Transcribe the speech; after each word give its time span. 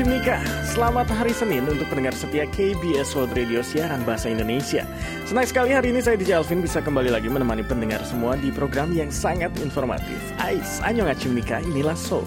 Nika, 0.00 0.40
selamat 0.72 1.04
hari 1.12 1.36
Senin 1.36 1.68
untuk 1.68 1.84
pendengar 1.92 2.16
setia 2.16 2.48
KBS 2.48 3.12
World 3.12 3.36
Radio 3.36 3.60
siaran 3.60 4.00
bahasa 4.08 4.32
Indonesia. 4.32 4.88
Senang 5.28 5.44
sekali 5.44 5.76
hari 5.76 5.92
ini 5.92 6.00
saya 6.00 6.16
DJ 6.16 6.40
Alvin 6.40 6.64
bisa 6.64 6.80
kembali 6.80 7.12
lagi 7.12 7.28
menemani 7.28 7.60
pendengar 7.60 8.00
semua 8.08 8.40
di 8.40 8.48
program 8.48 8.88
yang 8.96 9.12
sangat 9.12 9.52
informatif. 9.60 10.16
Ais, 10.40 10.80
Annyeonghaseyo 10.80 11.36
Nika, 11.36 11.60
inilah 11.68 11.92
So. 11.92 12.24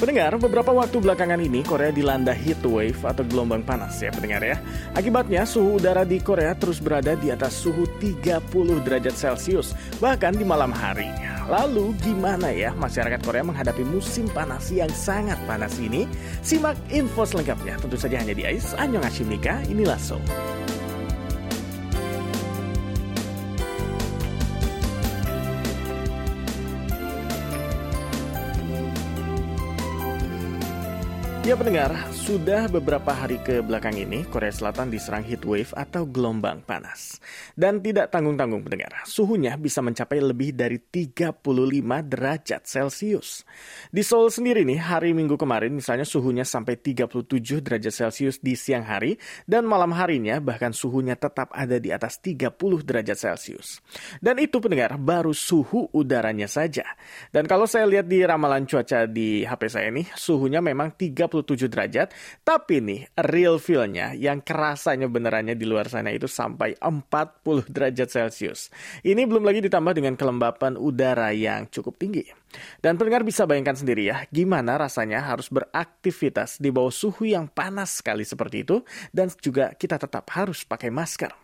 Pendengar, 0.00 0.32
beberapa 0.40 0.72
waktu 0.72 0.96
belakangan 1.04 1.44
ini 1.44 1.60
Korea 1.60 1.92
dilanda 1.92 2.32
heat 2.32 2.64
wave 2.64 2.96
atau 3.04 3.20
gelombang 3.28 3.60
panas 3.60 4.00
ya 4.00 4.08
pendengar 4.08 4.40
ya. 4.40 4.56
Akibatnya 4.96 5.44
suhu 5.44 5.76
udara 5.76 6.08
di 6.08 6.24
Korea 6.24 6.56
terus 6.56 6.80
berada 6.80 7.12
di 7.20 7.28
atas 7.28 7.52
suhu 7.52 7.84
30 8.00 8.40
derajat 8.80 9.12
Celcius, 9.12 9.76
bahkan 10.00 10.32
di 10.32 10.48
malam 10.48 10.72
hari. 10.72 11.33
Lalu 11.44 11.92
gimana 12.00 12.48
ya 12.48 12.72
masyarakat 12.72 13.20
Korea 13.20 13.44
menghadapi 13.44 13.84
musim 13.84 14.24
panas 14.32 14.72
yang 14.72 14.88
sangat 14.88 15.36
panas 15.44 15.76
ini? 15.76 16.08
Simak 16.40 16.76
info 16.88 17.28
selengkapnya 17.28 17.76
tentu 17.76 18.00
saja 18.00 18.16
hanya 18.20 18.32
di 18.32 18.48
AIS 18.48 18.72
Annyeonghaseyo 18.76 19.28
Nika, 19.28 19.60
inilah 19.68 20.00
So. 20.00 20.16
Ya 31.44 31.60
pendengar, 31.60 31.92
sudah 32.16 32.72
beberapa 32.72 33.12
hari 33.12 33.36
ke 33.44 33.60
belakang 33.60 33.92
ini 34.00 34.24
Korea 34.32 34.48
Selatan 34.48 34.88
diserang 34.88 35.20
heat 35.20 35.44
wave 35.44 35.76
atau 35.76 36.08
gelombang 36.08 36.64
panas. 36.64 37.20
Dan 37.52 37.84
tidak 37.84 38.08
tanggung-tanggung 38.08 38.64
pendengar, 38.64 39.04
suhunya 39.04 39.52
bisa 39.60 39.84
mencapai 39.84 40.24
lebih 40.24 40.56
dari 40.56 40.80
35 40.80 41.44
derajat 42.00 42.64
Celcius. 42.64 43.44
Di 43.92 44.00
Seoul 44.00 44.32
sendiri 44.32 44.64
nih, 44.64 44.80
hari 44.80 45.12
Minggu 45.12 45.36
kemarin 45.36 45.76
misalnya 45.76 46.08
suhunya 46.08 46.48
sampai 46.48 46.80
37 46.80 47.60
derajat 47.60 47.92
Celcius 47.92 48.40
di 48.40 48.56
siang 48.56 48.88
hari 48.88 49.20
dan 49.44 49.68
malam 49.68 49.92
harinya 49.92 50.40
bahkan 50.40 50.72
suhunya 50.72 51.12
tetap 51.12 51.52
ada 51.52 51.76
di 51.76 51.92
atas 51.92 52.24
30 52.24 52.56
derajat 52.88 53.20
Celcius. 53.20 53.84
Dan 54.16 54.40
itu 54.40 54.64
pendengar 54.64 54.96
baru 54.96 55.36
suhu 55.36 55.92
udaranya 55.92 56.48
saja. 56.48 56.88
Dan 57.28 57.44
kalau 57.44 57.68
saya 57.68 57.84
lihat 57.84 58.08
di 58.08 58.24
ramalan 58.24 58.64
cuaca 58.64 59.04
di 59.04 59.44
HP 59.44 59.62
saya 59.68 59.92
nih, 59.92 60.08
suhunya 60.16 60.64
memang 60.64 60.96
30 60.96 61.33
27 61.42 61.66
derajat. 61.66 62.14
Tapi 62.46 62.78
nih, 62.78 63.00
real 63.26 63.58
feel-nya 63.58 64.14
yang 64.14 64.38
kerasanya 64.38 65.10
benerannya 65.10 65.58
di 65.58 65.66
luar 65.66 65.90
sana 65.90 66.14
itu 66.14 66.30
sampai 66.30 66.78
40 66.78 67.66
derajat 67.66 68.06
Celcius. 68.06 68.70
Ini 69.02 69.26
belum 69.26 69.42
lagi 69.42 69.58
ditambah 69.66 69.98
dengan 69.98 70.14
kelembapan 70.14 70.78
udara 70.78 71.34
yang 71.34 71.66
cukup 71.66 71.98
tinggi. 71.98 72.22
Dan 72.78 72.94
pendengar 72.94 73.26
bisa 73.26 73.50
bayangkan 73.50 73.74
sendiri 73.74 74.06
ya, 74.06 74.22
gimana 74.30 74.78
rasanya 74.78 75.26
harus 75.26 75.50
beraktivitas 75.50 76.62
di 76.62 76.70
bawah 76.70 76.94
suhu 76.94 77.26
yang 77.26 77.50
panas 77.50 77.98
sekali 77.98 78.22
seperti 78.22 78.62
itu, 78.62 78.86
dan 79.10 79.26
juga 79.42 79.74
kita 79.74 79.98
tetap 79.98 80.30
harus 80.30 80.62
pakai 80.62 80.94
masker. 80.94 81.34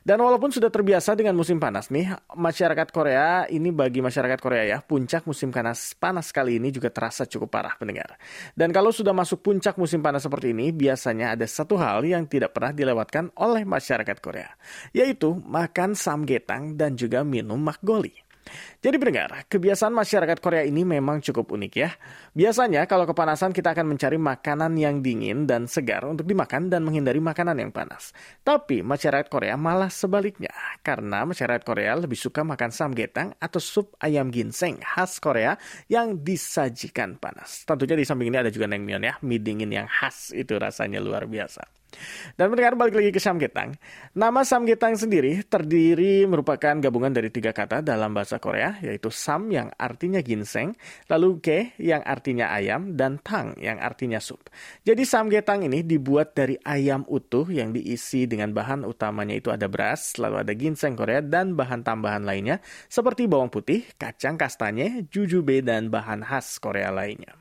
Dan 0.00 0.20
walaupun 0.24 0.48
sudah 0.48 0.72
terbiasa 0.72 1.12
dengan 1.12 1.36
musim 1.36 1.60
panas 1.60 1.92
nih, 1.92 2.16
masyarakat 2.32 2.88
Korea 2.88 3.44
ini 3.48 3.68
bagi 3.70 4.00
masyarakat 4.00 4.38
Korea 4.40 4.64
ya, 4.64 4.78
puncak 4.80 5.28
musim 5.28 5.52
panas 5.52 5.92
panas 5.94 6.32
kali 6.32 6.56
ini 6.56 6.72
juga 6.72 6.88
terasa 6.88 7.28
cukup 7.28 7.52
parah 7.52 7.76
pendengar. 7.76 8.16
Dan 8.56 8.72
kalau 8.72 8.94
sudah 8.94 9.12
masuk 9.12 9.44
puncak 9.44 9.76
musim 9.76 10.00
panas 10.00 10.24
seperti 10.24 10.56
ini, 10.56 10.72
biasanya 10.72 11.36
ada 11.36 11.44
satu 11.44 11.76
hal 11.76 12.04
yang 12.06 12.24
tidak 12.24 12.56
pernah 12.56 12.72
dilewatkan 12.72 13.32
oleh 13.36 13.68
masyarakat 13.68 14.16
Korea, 14.22 14.50
yaitu 14.96 15.36
makan 15.44 15.92
samgetang 15.92 16.78
dan 16.78 16.96
juga 16.96 17.20
minum 17.20 17.60
makgoli. 17.60 18.29
Jadi 18.80 18.96
pendengar, 18.96 19.44
kebiasaan 19.46 19.92
masyarakat 19.92 20.40
Korea 20.40 20.64
ini 20.64 20.88
memang 20.88 21.20
cukup 21.20 21.52
unik 21.52 21.72
ya. 21.76 21.92
Biasanya 22.32 22.88
kalau 22.88 23.04
kepanasan 23.04 23.52
kita 23.52 23.76
akan 23.76 23.92
mencari 23.92 24.16
makanan 24.16 24.72
yang 24.80 25.04
dingin 25.04 25.44
dan 25.44 25.68
segar 25.68 26.08
untuk 26.08 26.24
dimakan 26.24 26.72
dan 26.72 26.82
menghindari 26.88 27.20
makanan 27.20 27.60
yang 27.60 27.70
panas. 27.70 28.16
Tapi 28.40 28.80
masyarakat 28.80 29.28
Korea 29.28 29.60
malah 29.60 29.92
sebaliknya. 29.92 30.52
Karena 30.80 31.28
masyarakat 31.28 31.60
Korea 31.60 31.92
lebih 32.00 32.16
suka 32.16 32.40
makan 32.40 32.72
samgetang 32.72 33.36
atau 33.36 33.60
sup 33.60 33.92
ayam 34.00 34.32
ginseng 34.32 34.80
khas 34.80 35.20
Korea 35.20 35.60
yang 35.92 36.24
disajikan 36.24 37.20
panas. 37.20 37.68
Tentunya 37.68 38.00
di 38.00 38.08
samping 38.08 38.32
ini 38.32 38.40
ada 38.40 38.48
juga 38.48 38.64
naengmyeon 38.64 39.04
ya, 39.04 39.14
mie 39.20 39.44
dingin 39.44 39.68
yang 39.68 39.86
khas 39.86 40.32
itu 40.32 40.56
rasanya 40.56 41.04
luar 41.04 41.28
biasa. 41.28 41.79
Dan 42.36 42.52
mendengar 42.52 42.74
balik 42.74 42.98
lagi 42.98 43.10
ke 43.10 43.20
samgetang. 43.22 43.76
Nama 44.16 44.40
samgetang 44.42 44.96
sendiri 44.96 45.42
terdiri 45.46 46.24
merupakan 46.26 46.78
gabungan 46.78 47.12
dari 47.12 47.28
tiga 47.30 47.50
kata 47.54 47.82
dalam 47.82 48.10
bahasa 48.14 48.40
Korea, 48.42 48.78
yaitu 48.82 49.12
sam 49.12 49.50
yang 49.50 49.70
artinya 49.76 50.22
ginseng, 50.24 50.74
lalu 51.10 51.38
ke 51.42 51.58
yang 51.78 52.02
artinya 52.02 52.50
ayam, 52.50 52.94
dan 52.98 53.18
tang 53.20 53.54
yang 53.60 53.78
artinya 53.78 54.18
sup. 54.18 54.50
Jadi 54.82 55.02
samgetang 55.06 55.66
ini 55.66 55.84
dibuat 55.86 56.34
dari 56.34 56.56
ayam 56.62 57.04
utuh 57.06 57.46
yang 57.50 57.74
diisi 57.74 58.26
dengan 58.26 58.54
bahan 58.54 58.86
utamanya 58.86 59.36
itu 59.36 59.48
ada 59.50 59.66
beras, 59.66 60.16
lalu 60.18 60.42
ada 60.42 60.52
ginseng 60.56 60.94
Korea, 60.96 61.20
dan 61.20 61.54
bahan 61.54 61.82
tambahan 61.82 62.24
lainnya 62.24 62.62
seperti 62.88 63.26
bawang 63.30 63.52
putih, 63.52 63.84
kacang 63.98 64.38
kastanye, 64.40 65.06
jujube, 65.10 65.60
dan 65.60 65.92
bahan 65.92 66.24
khas 66.26 66.58
Korea 66.62 66.90
lainnya. 66.94 67.36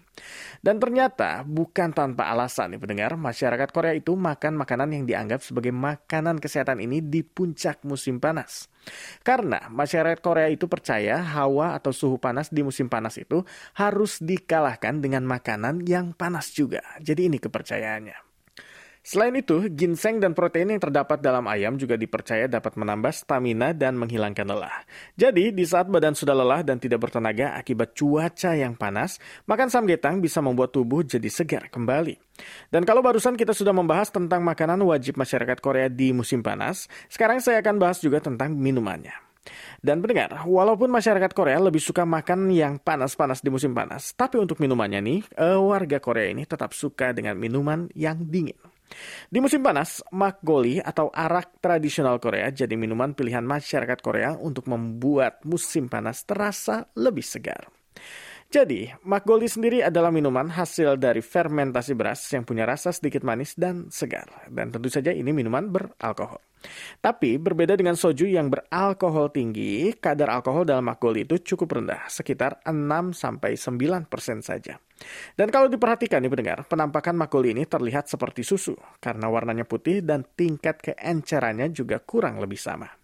Dan 0.59 0.77
ternyata 0.77 1.41
bukan 1.47 1.91
tanpa 1.91 2.29
alasan 2.29 2.75
nih 2.75 2.81
pendengar, 2.81 3.15
masyarakat 3.15 3.69
Korea 3.71 3.93
itu 3.95 4.13
makan 4.13 4.59
makanan 4.59 4.95
yang 4.95 5.03
dianggap 5.09 5.41
sebagai 5.41 5.73
makanan 5.73 6.37
kesehatan 6.37 6.83
ini 6.83 7.01
di 7.01 7.25
puncak 7.25 7.81
musim 7.87 8.21
panas. 8.21 8.69
Karena 9.25 9.67
masyarakat 9.67 10.19
Korea 10.23 10.47
itu 10.47 10.69
percaya 10.69 11.19
hawa 11.19 11.75
atau 11.75 11.91
suhu 11.91 12.21
panas 12.21 12.53
di 12.53 12.63
musim 12.63 12.87
panas 12.87 13.17
itu 13.17 13.43
harus 13.75 14.21
dikalahkan 14.21 15.01
dengan 15.01 15.25
makanan 15.25 15.83
yang 15.83 16.15
panas 16.15 16.51
juga. 16.53 16.81
Jadi 17.01 17.27
ini 17.27 17.37
kepercayaannya. 17.37 18.28
Selain 18.99 19.31
itu, 19.31 19.71
ginseng 19.71 20.19
dan 20.19 20.35
protein 20.35 20.75
yang 20.75 20.81
terdapat 20.83 21.23
dalam 21.23 21.47
ayam 21.47 21.79
juga 21.79 21.95
dipercaya 21.95 22.51
dapat 22.51 22.75
menambah 22.75 23.15
stamina 23.15 23.71
dan 23.71 23.95
menghilangkan 23.95 24.43
lelah. 24.43 24.83
Jadi, 25.15 25.55
di 25.55 25.63
saat 25.63 25.87
badan 25.87 26.13
sudah 26.13 26.35
lelah 26.35 26.61
dan 26.67 26.77
tidak 26.77 27.07
bertenaga 27.07 27.55
akibat 27.55 27.95
cuaca 27.95 28.51
yang 28.59 28.75
panas, 28.75 29.17
makan 29.47 29.71
samgetang 29.71 30.19
bisa 30.19 30.43
membuat 30.43 30.75
tubuh 30.75 31.01
jadi 31.01 31.31
segar 31.31 31.71
kembali. 31.71 32.19
Dan 32.67 32.83
kalau 32.83 32.99
barusan 32.99 33.39
kita 33.39 33.55
sudah 33.55 33.71
membahas 33.71 34.11
tentang 34.11 34.43
makanan 34.43 34.83
wajib 34.83 35.15
masyarakat 35.15 35.57
Korea 35.63 35.87
di 35.87 36.11
musim 36.11 36.43
panas, 36.43 36.91
sekarang 37.07 37.39
saya 37.39 37.63
akan 37.63 37.79
bahas 37.79 38.03
juga 38.03 38.19
tentang 38.19 38.51
minumannya. 38.51 39.15
Dan 39.79 40.03
pendengar, 40.03 40.43
walaupun 40.43 40.91
masyarakat 40.91 41.31
Korea 41.31 41.57
lebih 41.57 41.79
suka 41.79 42.03
makan 42.03 42.51
yang 42.51 42.77
panas-panas 42.77 43.39
di 43.39 43.49
musim 43.49 43.71
panas, 43.71 44.11
tapi 44.13 44.37
untuk 44.37 44.59
minumannya 44.59 44.99
nih, 44.99 45.19
eh, 45.39 45.57
warga 45.57 45.97
Korea 46.03 46.29
ini 46.29 46.43
tetap 46.43 46.75
suka 46.75 47.15
dengan 47.15 47.39
minuman 47.39 47.87
yang 47.95 48.27
dingin. 48.27 48.59
Di 49.29 49.37
musim 49.39 49.61
panas, 49.61 50.01
makgoli 50.11 50.81
atau 50.81 51.13
arak 51.13 51.61
tradisional 51.61 52.17
Korea 52.17 52.49
jadi 52.49 52.73
minuman 52.73 53.13
pilihan 53.13 53.45
masyarakat 53.45 53.99
Korea 54.01 54.35
untuk 54.35 54.67
membuat 54.67 55.45
musim 55.45 55.87
panas 55.87 56.25
terasa 56.25 56.89
lebih 56.97 57.23
segar. 57.23 57.78
Jadi, 58.49 58.89
makgoli 59.05 59.45
sendiri 59.45 59.85
adalah 59.85 60.09
minuman 60.09 60.49
hasil 60.49 60.97
dari 60.97 61.21
fermentasi 61.21 61.93
beras 61.93 62.25
yang 62.33 62.41
punya 62.41 62.65
rasa 62.65 62.89
sedikit 62.89 63.21
manis 63.21 63.53
dan 63.53 63.93
segar. 63.93 64.25
Dan 64.49 64.73
tentu 64.73 64.89
saja 64.89 65.13
ini 65.13 65.29
minuman 65.29 65.69
beralkohol. 65.69 66.41
Tapi 66.97 67.37
berbeda 67.37 67.77
dengan 67.77 67.93
soju 67.93 68.25
yang 68.25 68.49
beralkohol 68.49 69.29
tinggi, 69.29 69.93
kadar 70.01 70.33
alkohol 70.33 70.65
dalam 70.65 70.89
makgoli 70.89 71.29
itu 71.29 71.37
cukup 71.53 71.77
rendah, 71.77 72.09
sekitar 72.09 72.57
6-9% 72.65 74.09
saja. 74.41 74.81
Dan 75.37 75.47
kalau 75.53 75.69
diperhatikan 75.69 76.17
nih 76.19 76.33
pendengar, 76.33 76.65
penampakan 76.65 77.21
makgoli 77.21 77.53
ini 77.53 77.69
terlihat 77.69 78.09
seperti 78.09 78.41
susu, 78.41 78.73
karena 78.97 79.29
warnanya 79.29 79.63
putih 79.63 80.01
dan 80.01 80.25
tingkat 80.25 80.81
keencerannya 80.81 81.69
juga 81.69 82.01
kurang 82.01 82.41
lebih 82.41 82.57
sama. 82.57 82.98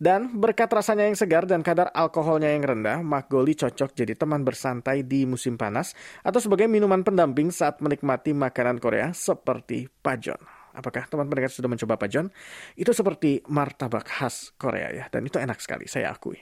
Dan 0.00 0.40
berkat 0.40 0.70
rasanya 0.70 1.06
yang 1.06 1.18
segar 1.18 1.44
dan 1.44 1.60
kadar 1.60 1.90
alkoholnya 1.92 2.50
yang 2.52 2.64
rendah, 2.64 3.02
makgoli 3.04 3.58
cocok 3.58 3.92
jadi 3.92 4.14
teman 4.14 4.46
bersantai 4.46 5.04
di 5.04 5.28
musim 5.28 5.60
panas 5.60 5.92
atau 6.22 6.38
sebagai 6.38 6.70
minuman 6.70 7.02
pendamping 7.02 7.50
saat 7.50 7.82
menikmati 7.82 8.32
makanan 8.32 8.78
Korea 8.78 9.10
seperti 9.12 9.90
pajon. 10.00 10.61
Apakah 10.72 11.08
teman 11.08 11.28
pendengar 11.28 11.52
sudah 11.52 11.68
mencoba 11.68 12.00
pajon? 12.00 12.32
Itu 12.76 12.96
seperti 12.96 13.44
martabak 13.48 14.08
khas 14.08 14.56
Korea 14.56 14.88
ya, 14.92 15.04
dan 15.12 15.24
itu 15.24 15.36
enak 15.36 15.60
sekali, 15.60 15.84
saya 15.88 16.12
akui. 16.12 16.40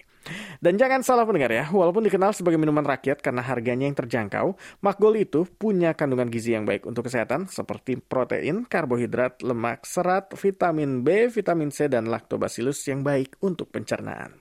Dan 0.61 0.77
jangan 0.77 1.01
salah 1.01 1.25
pendengar 1.25 1.49
ya, 1.49 1.65
walaupun 1.73 2.05
dikenal 2.05 2.37
sebagai 2.37 2.61
minuman 2.61 2.85
rakyat 2.85 3.25
karena 3.25 3.41
harganya 3.41 3.89
yang 3.89 3.97
terjangkau, 3.97 4.53
makgol 4.85 5.17
itu 5.17 5.49
punya 5.57 5.97
kandungan 5.97 6.29
gizi 6.29 6.53
yang 6.53 6.69
baik 6.69 6.85
untuk 6.85 7.09
kesehatan 7.09 7.49
seperti 7.49 7.97
protein, 7.97 8.69
karbohidrat, 8.69 9.41
lemak, 9.41 9.89
serat, 9.89 10.29
vitamin 10.37 11.01
B, 11.01 11.33
vitamin 11.33 11.73
C, 11.73 11.89
dan 11.89 12.07
lactobacillus 12.13 12.85
yang 12.85 13.01
baik 13.01 13.41
untuk 13.41 13.73
pencernaan. 13.73 14.37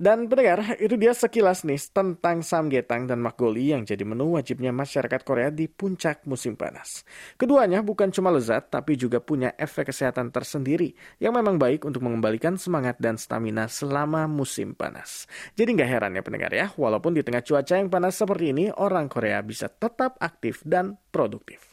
Dan 0.00 0.30
pendengar, 0.30 0.78
itu 0.78 0.94
dia 0.96 1.12
sekilas 1.12 1.66
nih 1.66 1.80
tentang 1.90 2.40
samgetang 2.40 3.10
dan 3.10 3.20
makgoli 3.20 3.74
yang 3.74 3.82
jadi 3.84 4.00
menu 4.06 4.38
wajibnya 4.38 4.70
masyarakat 4.70 5.20
Korea 5.26 5.50
di 5.52 5.66
puncak 5.66 6.24
musim 6.24 6.54
panas. 6.54 7.02
Keduanya 7.36 7.82
bukan 7.84 8.08
cuma 8.14 8.30
lezat, 8.32 8.70
tapi 8.70 8.96
juga 8.96 9.18
punya 9.20 9.52
efek 9.58 9.90
kesehatan 9.90 10.30
tersendiri 10.30 10.94
yang 11.18 11.34
memang 11.36 11.58
baik 11.58 11.84
untuk 11.84 12.06
mengembalikan 12.06 12.56
semangat 12.56 12.96
dan 13.02 13.18
stamina 13.18 13.66
selama 13.66 14.30
musim 14.30 14.72
panas. 14.72 15.26
Jadi 15.58 15.76
nggak 15.76 15.90
heran 15.90 16.16
ya 16.16 16.22
pendengar 16.22 16.52
ya, 16.54 16.66
walaupun 16.78 17.18
di 17.18 17.22
tengah 17.26 17.44
cuaca 17.44 17.74
yang 17.76 17.90
panas 17.90 18.16
seperti 18.16 18.54
ini, 18.54 18.64
orang 18.70 19.10
Korea 19.10 19.42
bisa 19.42 19.68
tetap 19.68 20.16
aktif 20.22 20.62
dan 20.64 20.96
produktif. 21.10 21.69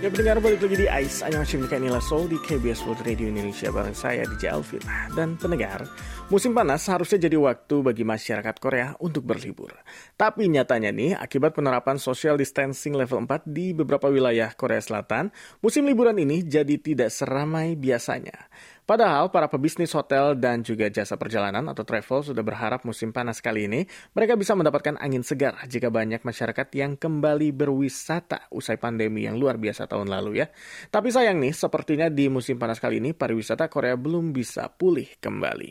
Ya 0.00 0.08
pendengar 0.08 0.40
balik 0.40 0.64
lagi 0.64 0.80
di 0.80 0.88
ICE 0.88 1.28
Annyeonghaseyo 1.28 1.76
Inilah 1.76 2.00
Soul 2.00 2.32
di 2.32 2.40
KBS 2.40 2.88
World 2.88 3.04
Radio 3.04 3.28
Indonesia 3.28 3.68
bareng 3.68 3.92
saya 3.92 4.24
DJ 4.24 4.48
Alvin. 4.48 4.80
Dan 5.12 5.36
pendengar, 5.36 5.84
musim 6.32 6.56
panas 6.56 6.88
harusnya 6.88 7.28
jadi 7.28 7.36
waktu 7.36 7.84
bagi 7.84 8.00
masyarakat 8.00 8.56
Korea 8.56 8.96
untuk 8.96 9.28
berlibur. 9.28 9.76
Tapi 10.16 10.48
nyatanya 10.48 10.88
nih, 10.88 11.20
akibat 11.20 11.52
penerapan 11.52 12.00
social 12.00 12.40
distancing 12.40 12.96
level 12.96 13.28
4 13.28 13.44
di 13.44 13.76
beberapa 13.76 14.08
wilayah 14.08 14.48
Korea 14.56 14.80
Selatan 14.80 15.28
Musim 15.60 15.84
liburan 15.84 16.16
ini 16.16 16.48
jadi 16.48 16.80
tidak 16.80 17.12
seramai 17.12 17.76
biasanya 17.76 18.48
Padahal 18.90 19.30
para 19.30 19.46
pebisnis 19.46 19.94
hotel 19.94 20.34
dan 20.34 20.66
juga 20.66 20.90
jasa 20.90 21.14
perjalanan 21.14 21.62
atau 21.70 21.86
travel 21.86 22.26
sudah 22.26 22.42
berharap 22.42 22.82
musim 22.82 23.14
panas 23.14 23.38
kali 23.38 23.70
ini 23.70 23.86
mereka 24.18 24.34
bisa 24.34 24.58
mendapatkan 24.58 24.98
angin 24.98 25.22
segar 25.22 25.54
jika 25.70 25.94
banyak 25.94 26.26
masyarakat 26.26 26.66
yang 26.74 26.98
kembali 26.98 27.54
berwisata 27.54 28.50
usai 28.50 28.82
pandemi 28.82 29.30
yang 29.30 29.38
luar 29.38 29.62
biasa 29.62 29.86
tahun 29.86 30.10
lalu 30.10 30.42
ya. 30.42 30.50
Tapi 30.90 31.06
sayang 31.06 31.38
nih, 31.38 31.54
sepertinya 31.54 32.10
di 32.10 32.26
musim 32.26 32.58
panas 32.58 32.82
kali 32.82 32.98
ini 32.98 33.14
pariwisata 33.14 33.70
Korea 33.70 33.94
belum 33.94 34.34
bisa 34.34 34.66
pulih 34.74 35.06
kembali. 35.22 35.70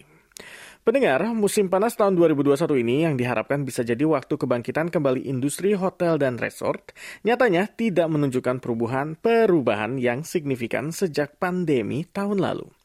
Pendengar, 0.88 1.19
musim 1.36 1.68
panas 1.68 2.00
tahun 2.00 2.16
2021 2.16 2.71
ini 2.80 3.04
yang 3.04 3.19
diharapkan 3.19 3.68
bisa 3.68 3.83
jadi 3.83 4.07
waktu 4.07 4.39
kebangkitan 4.39 4.88
kembali 4.88 5.27
industri 5.27 5.75
hotel 5.75 6.16
dan 6.16 6.39
resort, 6.39 6.95
nyatanya 7.27 7.68
tidak 7.68 8.07
menunjukkan 8.07 8.63
perubahan 8.63 9.19
perubahan 9.19 10.00
yang 10.00 10.24
signifikan 10.24 10.95
sejak 10.95 11.36
pandemi 11.36 12.07
tahun 12.07 12.39
lalu. 12.39 12.79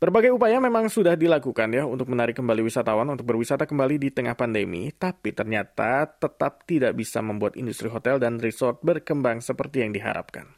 Berbagai 0.00 0.32
upaya 0.32 0.56
memang 0.58 0.88
sudah 0.88 1.14
dilakukan 1.14 1.68
ya 1.72 1.84
untuk 1.84 2.08
menarik 2.08 2.36
kembali 2.36 2.64
wisatawan 2.64 3.08
untuk 3.12 3.28
berwisata 3.28 3.68
kembali 3.68 4.00
di 4.00 4.08
tengah 4.08 4.32
pandemi, 4.32 4.88
tapi 4.96 5.36
ternyata 5.36 6.08
tetap 6.08 6.64
tidak 6.64 6.96
bisa 6.96 7.20
membuat 7.20 7.56
industri 7.56 7.92
hotel 7.92 8.16
dan 8.16 8.40
resort 8.40 8.80
berkembang 8.80 9.44
seperti 9.44 9.84
yang 9.84 9.92
diharapkan. 9.92 10.48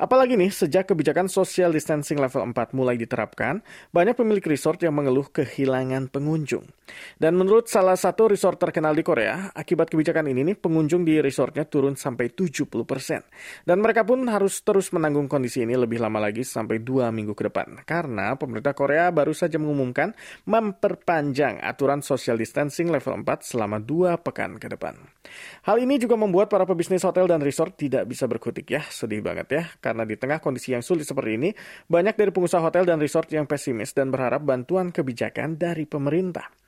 Apalagi 0.00 0.34
nih, 0.34 0.50
sejak 0.50 0.88
kebijakan 0.90 1.28
social 1.28 1.70
distancing 1.70 2.18
level 2.18 2.42
4 2.50 2.72
mulai 2.74 2.96
diterapkan, 2.96 3.60
banyak 3.92 4.16
pemilik 4.16 4.42
resort 4.42 4.80
yang 4.80 4.96
mengeluh 4.96 5.28
kehilangan 5.28 6.08
pengunjung. 6.08 6.64
Dan 7.20 7.38
menurut 7.38 7.70
salah 7.70 7.94
satu 7.94 8.32
resort 8.32 8.58
terkenal 8.58 8.96
di 8.96 9.04
Korea, 9.04 9.52
akibat 9.54 9.92
kebijakan 9.92 10.32
ini 10.32 10.52
nih, 10.52 10.56
pengunjung 10.58 11.06
di 11.06 11.22
resortnya 11.22 11.68
turun 11.68 11.94
sampai 11.94 12.32
70%. 12.32 13.68
Dan 13.68 13.78
mereka 13.78 14.02
pun 14.02 14.24
harus 14.26 14.64
terus 14.64 14.90
menanggung 14.90 15.28
kondisi 15.30 15.62
ini 15.62 15.76
lebih 15.76 16.02
lama 16.02 16.18
lagi 16.18 16.42
sampai 16.42 16.82
dua 16.82 17.12
minggu 17.12 17.36
ke 17.36 17.52
depan. 17.52 17.84
Karena 17.84 18.34
pemerintah 18.40 18.72
Korea 18.72 19.12
baru 19.12 19.36
saja 19.36 19.60
mengumumkan 19.60 20.16
memperpanjang 20.48 21.60
aturan 21.60 22.00
social 22.00 22.40
distancing 22.40 22.88
level 22.88 23.20
4 23.20 23.44
selama 23.44 23.76
dua 23.76 24.16
pekan 24.16 24.56
ke 24.56 24.72
depan. 24.72 24.96
Hal 25.68 25.76
ini 25.76 26.00
juga 26.00 26.16
membuat 26.16 26.48
para 26.48 26.64
pebisnis 26.64 27.04
hotel 27.04 27.28
dan 27.28 27.44
resort 27.44 27.76
tidak 27.76 28.08
bisa 28.08 28.24
berkutik 28.24 28.72
ya, 28.72 28.80
sedih 28.88 29.20
banget 29.20 29.48
ya, 29.52 29.62
karena 29.84 30.08
di 30.08 30.16
tengah 30.16 30.40
kondisi 30.40 30.72
yang 30.72 30.80
sulit 30.80 31.04
seperti 31.04 31.36
ini, 31.36 31.50
banyak 31.86 32.16
dari 32.16 32.32
pengusaha 32.32 32.64
hotel 32.64 32.88
dan 32.88 32.96
resort 32.96 33.28
yang 33.28 33.44
pesimis 33.44 33.92
dan 33.92 34.08
berharap 34.08 34.40
bantuan 34.40 34.88
kebijakan 34.88 35.60
dari 35.60 35.84
pemerintah. 35.84 36.59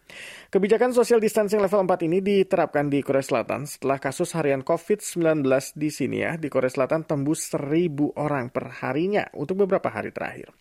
Kebijakan 0.53 0.93
social 0.93 1.17
distancing 1.17 1.65
level 1.65 1.81
4 1.89 2.05
ini 2.05 2.21
diterapkan 2.21 2.93
di 2.93 3.01
Korea 3.01 3.25
Selatan 3.25 3.65
setelah 3.65 3.97
kasus 3.97 4.37
harian 4.37 4.61
COVID-19 4.61 5.41
di 5.73 5.89
sini 5.89 6.21
ya, 6.21 6.37
di 6.37 6.53
Korea 6.53 6.69
Selatan 6.69 7.09
tembus 7.09 7.49
1000 7.57 8.21
orang 8.21 8.53
per 8.53 8.69
harinya 8.85 9.25
untuk 9.33 9.65
beberapa 9.65 9.89
hari 9.89 10.13
terakhir. 10.13 10.53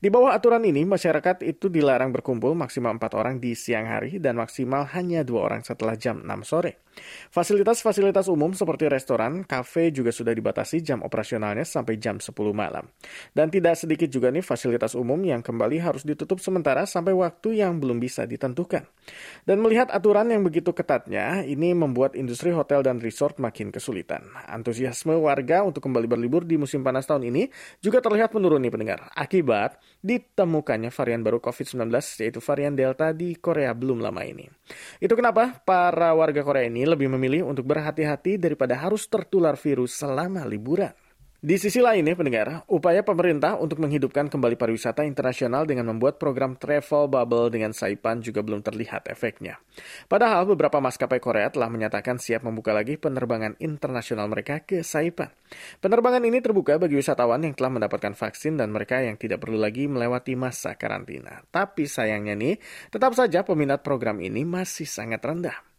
Di 0.00 0.08
bawah 0.08 0.32
aturan 0.32 0.64
ini, 0.64 0.88
masyarakat 0.88 1.44
itu 1.44 1.68
dilarang 1.68 2.08
berkumpul 2.08 2.56
maksimal 2.56 2.96
4 2.96 3.20
orang 3.20 3.36
di 3.36 3.52
siang 3.52 3.84
hari 3.84 4.16
dan 4.16 4.40
maksimal 4.40 4.88
hanya 4.96 5.20
2 5.20 5.36
orang 5.36 5.60
setelah 5.60 5.92
jam 5.92 6.24
6 6.24 6.40
sore. 6.40 6.84
Fasilitas-fasilitas 7.28 8.30
umum 8.30 8.54
seperti 8.54 8.86
restoran, 8.86 9.42
kafe 9.44 9.90
juga 9.90 10.14
sudah 10.14 10.30
dibatasi 10.30 10.80
jam 10.80 11.02
operasionalnya 11.02 11.66
sampai 11.66 11.98
jam 11.98 12.22
10 12.22 12.32
malam. 12.54 12.86
Dan 13.34 13.50
tidak 13.50 13.76
sedikit 13.76 14.06
juga 14.08 14.30
nih 14.30 14.46
fasilitas 14.46 14.94
umum 14.94 15.18
yang 15.20 15.42
kembali 15.42 15.82
harus 15.82 16.06
ditutup 16.06 16.38
sementara 16.38 16.86
sampai 16.86 17.12
waktu 17.12 17.60
yang 17.60 17.82
belum 17.82 17.98
bisa 17.98 18.24
ditentukan. 18.24 18.93
Dan 19.44 19.60
melihat 19.60 19.92
aturan 19.92 20.32
yang 20.32 20.40
begitu 20.40 20.72
ketatnya, 20.72 21.44
ini 21.44 21.76
membuat 21.76 22.16
industri 22.16 22.48
hotel 22.56 22.80
dan 22.80 22.96
resort 22.96 23.36
makin 23.36 23.68
kesulitan. 23.68 24.24
Antusiasme 24.48 25.12
warga 25.20 25.60
untuk 25.60 25.84
kembali 25.84 26.08
berlibur 26.08 26.48
di 26.48 26.56
musim 26.56 26.80
panas 26.80 27.04
tahun 27.04 27.28
ini 27.28 27.52
juga 27.84 28.00
terlihat 28.00 28.32
menurun 28.32 28.64
nih 28.64 28.72
pendengar. 28.72 29.12
Akibat 29.12 29.76
ditemukannya 30.00 30.88
varian 30.88 31.20
baru 31.20 31.44
COVID-19 31.44 31.92
yaitu 32.24 32.40
varian 32.40 32.72
Delta 32.72 33.12
di 33.12 33.36
Korea 33.36 33.76
belum 33.76 34.00
lama 34.00 34.24
ini. 34.24 34.48
Itu 34.96 35.12
kenapa 35.12 35.60
para 35.60 36.16
warga 36.16 36.40
Korea 36.40 36.64
ini 36.64 36.88
lebih 36.88 37.12
memilih 37.12 37.44
untuk 37.44 37.68
berhati-hati 37.68 38.40
daripada 38.40 38.80
harus 38.80 39.04
tertular 39.12 39.60
virus 39.60 40.00
selama 40.00 40.48
liburan. 40.48 41.03
Di 41.44 41.60
sisi 41.60 41.84
lain 41.84 42.08
ya 42.08 42.16
pendengar, 42.16 42.64
upaya 42.72 43.04
pemerintah 43.04 43.60
untuk 43.60 43.76
menghidupkan 43.84 44.32
kembali 44.32 44.56
pariwisata 44.56 45.04
internasional 45.04 45.68
dengan 45.68 45.92
membuat 45.92 46.16
program 46.16 46.56
travel 46.56 47.04
bubble 47.04 47.52
dengan 47.52 47.76
Saipan 47.76 48.24
juga 48.24 48.40
belum 48.40 48.64
terlihat 48.64 49.12
efeknya. 49.12 49.60
Padahal 50.08 50.48
beberapa 50.48 50.80
maskapai 50.80 51.20
Korea 51.20 51.52
telah 51.52 51.68
menyatakan 51.68 52.16
siap 52.16 52.48
membuka 52.48 52.72
lagi 52.72 52.96
penerbangan 52.96 53.60
internasional 53.60 54.24
mereka 54.32 54.64
ke 54.64 54.80
Saipan. 54.80 55.28
Penerbangan 55.84 56.24
ini 56.24 56.40
terbuka 56.40 56.80
bagi 56.80 56.96
wisatawan 56.96 57.44
yang 57.44 57.52
telah 57.52 57.76
mendapatkan 57.76 58.16
vaksin 58.16 58.56
dan 58.56 58.72
mereka 58.72 59.04
yang 59.04 59.20
tidak 59.20 59.44
perlu 59.44 59.60
lagi 59.60 59.84
melewati 59.84 60.40
masa 60.40 60.80
karantina. 60.80 61.44
Tapi 61.52 61.84
sayangnya 61.84 62.32
nih, 62.40 62.56
tetap 62.88 63.12
saja 63.12 63.44
peminat 63.44 63.84
program 63.84 64.16
ini 64.24 64.48
masih 64.48 64.88
sangat 64.88 65.20
rendah. 65.20 65.73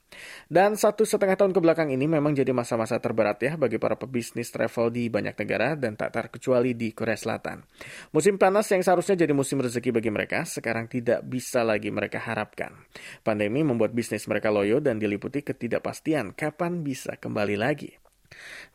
Dan 0.45 0.77
satu 0.77 1.07
setengah 1.07 1.37
tahun 1.37 1.51
ke 1.55 1.59
belakang 1.61 1.89
ini 1.93 2.05
memang 2.05 2.33
jadi 2.33 2.51
masa-masa 2.51 2.97
terberat 2.97 3.41
ya 3.41 3.53
bagi 3.55 3.77
para 3.81 3.95
pebisnis 3.95 4.49
travel 4.49 4.91
di 4.91 5.07
banyak 5.07 5.35
negara 5.37 5.73
dan 5.77 5.95
tak 5.95 6.13
terkecuali 6.13 6.73
di 6.73 6.91
Korea 6.91 7.17
Selatan. 7.17 7.63
Musim 8.11 8.35
panas 8.35 8.67
yang 8.73 8.81
seharusnya 8.81 9.25
jadi 9.25 9.33
musim 9.35 9.61
rezeki 9.61 9.95
bagi 9.95 10.11
mereka, 10.11 10.43
sekarang 10.43 10.89
tidak 10.91 11.23
bisa 11.25 11.61
lagi 11.61 11.89
mereka 11.93 12.21
harapkan. 12.21 12.73
Pandemi 13.21 13.61
membuat 13.61 13.93
bisnis 13.93 14.25
mereka 14.25 14.49
loyo 14.49 14.81
dan 14.81 14.97
diliputi 14.97 15.45
ketidakpastian 15.45 16.33
kapan 16.33 16.81
bisa 16.81 17.15
kembali 17.17 17.55
lagi. 17.55 17.91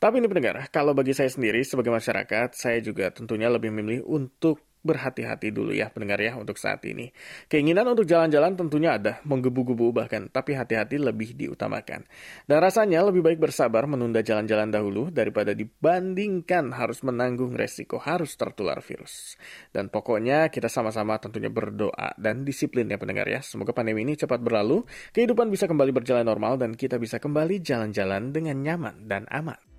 Tapi 0.00 0.22
ini 0.22 0.26
pendengar, 0.30 0.56
kalau 0.72 0.96
bagi 0.96 1.12
saya 1.12 1.28
sendiri 1.28 1.60
sebagai 1.66 1.92
masyarakat, 1.92 2.56
saya 2.56 2.80
juga 2.80 3.12
tentunya 3.12 3.52
lebih 3.52 3.68
memilih 3.68 4.08
untuk 4.08 4.69
berhati-hati 4.80 5.52
dulu 5.52 5.70
ya 5.76 5.92
pendengar 5.92 6.20
ya 6.20 6.36
untuk 6.36 6.56
saat 6.56 6.80
ini. 6.88 7.12
Keinginan 7.46 7.86
untuk 7.88 8.08
jalan-jalan 8.08 8.56
tentunya 8.56 8.96
ada, 8.96 9.20
menggebu-gebu 9.28 9.92
bahkan, 9.92 10.26
tapi 10.32 10.56
hati-hati 10.56 10.96
lebih 10.96 11.36
diutamakan. 11.36 12.08
Dan 12.48 12.58
rasanya 12.58 13.04
lebih 13.04 13.20
baik 13.20 13.38
bersabar 13.38 13.84
menunda 13.84 14.24
jalan-jalan 14.24 14.72
dahulu 14.72 15.12
daripada 15.12 15.52
dibandingkan 15.52 16.72
harus 16.74 17.04
menanggung 17.04 17.52
resiko 17.54 18.00
harus 18.00 18.34
tertular 18.34 18.80
virus. 18.80 19.36
Dan 19.70 19.92
pokoknya 19.92 20.48
kita 20.48 20.66
sama-sama 20.66 21.20
tentunya 21.22 21.52
berdoa 21.52 22.16
dan 22.16 22.42
disiplin 22.42 22.88
ya 22.88 22.96
pendengar 22.96 23.28
ya. 23.28 23.44
Semoga 23.44 23.76
pandemi 23.76 24.02
ini 24.02 24.16
cepat 24.16 24.40
berlalu, 24.42 24.82
kehidupan 25.12 25.52
bisa 25.52 25.68
kembali 25.68 25.92
berjalan 25.94 26.26
normal 26.26 26.56
dan 26.56 26.74
kita 26.74 26.96
bisa 26.96 27.22
kembali 27.22 27.62
jalan-jalan 27.62 28.32
dengan 28.34 28.56
nyaman 28.64 29.06
dan 29.06 29.28
aman. 29.30 29.69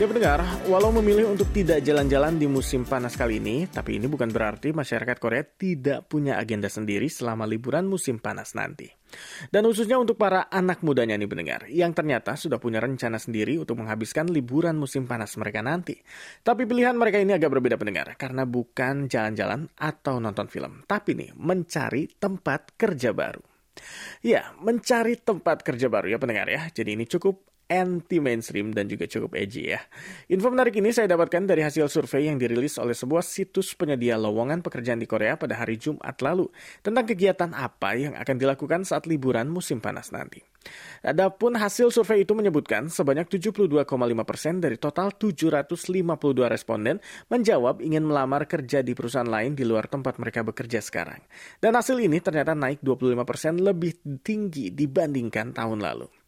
Ya 0.00 0.08
pendengar, 0.08 0.40
walau 0.64 0.88
memilih 0.96 1.28
untuk 1.28 1.52
tidak 1.52 1.84
jalan-jalan 1.84 2.40
di 2.40 2.48
musim 2.48 2.88
panas 2.88 3.20
kali 3.20 3.36
ini, 3.36 3.68
tapi 3.68 4.00
ini 4.00 4.08
bukan 4.08 4.32
berarti 4.32 4.72
masyarakat 4.72 5.20
Korea 5.20 5.44
tidak 5.44 6.08
punya 6.08 6.40
agenda 6.40 6.72
sendiri 6.72 7.04
selama 7.12 7.44
liburan 7.44 7.84
musim 7.84 8.16
panas 8.16 8.56
nanti. 8.56 8.88
Dan 9.52 9.68
khususnya 9.68 10.00
untuk 10.00 10.16
para 10.16 10.48
anak 10.48 10.80
mudanya 10.80 11.20
nih 11.20 11.28
pendengar, 11.28 11.68
yang 11.68 11.92
ternyata 11.92 12.32
sudah 12.32 12.56
punya 12.56 12.80
rencana 12.80 13.20
sendiri 13.20 13.60
untuk 13.60 13.76
menghabiskan 13.76 14.32
liburan 14.32 14.80
musim 14.80 15.04
panas 15.04 15.36
mereka 15.36 15.60
nanti. 15.60 16.00
Tapi 16.40 16.64
pilihan 16.64 16.96
mereka 16.96 17.20
ini 17.20 17.36
agak 17.36 17.60
berbeda 17.60 17.76
pendengar, 17.76 18.16
karena 18.16 18.48
bukan 18.48 19.04
jalan-jalan 19.04 19.68
atau 19.76 20.16
nonton 20.16 20.48
film, 20.48 20.80
tapi 20.88 21.12
nih 21.12 21.36
mencari 21.36 22.08
tempat 22.16 22.72
kerja 22.72 23.12
baru. 23.12 23.44
Ya, 24.24 24.56
mencari 24.64 25.20
tempat 25.20 25.60
kerja 25.60 25.92
baru 25.92 26.08
ya 26.08 26.16
pendengar 26.16 26.48
ya. 26.48 26.72
Jadi 26.72 26.96
ini 26.96 27.04
cukup 27.04 27.49
anti-mainstream 27.70 28.74
dan 28.74 28.90
juga 28.90 29.06
cukup 29.06 29.38
edgy 29.38 29.70
ya. 29.70 29.80
Info 30.26 30.50
menarik 30.50 30.74
ini 30.74 30.90
saya 30.90 31.06
dapatkan 31.06 31.46
dari 31.46 31.62
hasil 31.62 31.86
survei 31.86 32.26
yang 32.26 32.36
dirilis 32.36 32.76
oleh 32.82 32.98
sebuah 32.98 33.22
situs 33.22 33.78
penyedia 33.78 34.18
lowongan 34.18 34.60
pekerjaan 34.60 34.98
di 34.98 35.06
Korea 35.06 35.38
pada 35.38 35.54
hari 35.54 35.78
Jumat 35.78 36.18
lalu 36.18 36.50
tentang 36.82 37.06
kegiatan 37.06 37.54
apa 37.54 37.94
yang 37.94 38.18
akan 38.18 38.36
dilakukan 38.36 38.82
saat 38.82 39.06
liburan 39.06 39.46
musim 39.46 39.78
panas 39.78 40.10
nanti. 40.10 40.42
Adapun 41.00 41.56
hasil 41.56 41.88
survei 41.88 42.28
itu 42.28 42.36
menyebutkan 42.36 42.92
sebanyak 42.92 43.32
72,5 43.32 43.80
persen 44.28 44.60
dari 44.60 44.76
total 44.76 45.16
752 45.16 46.52
responden 46.52 47.00
menjawab 47.32 47.80
ingin 47.80 48.04
melamar 48.04 48.44
kerja 48.44 48.84
di 48.84 48.92
perusahaan 48.92 49.24
lain 49.24 49.56
di 49.56 49.64
luar 49.64 49.88
tempat 49.88 50.20
mereka 50.20 50.44
bekerja 50.44 50.84
sekarang. 50.84 51.24
Dan 51.56 51.72
hasil 51.72 51.96
ini 51.96 52.20
ternyata 52.20 52.52
naik 52.52 52.84
25 52.84 53.24
persen 53.24 53.56
lebih 53.56 53.96
tinggi 54.20 54.68
dibandingkan 54.68 55.56
tahun 55.56 55.80
lalu. 55.80 56.19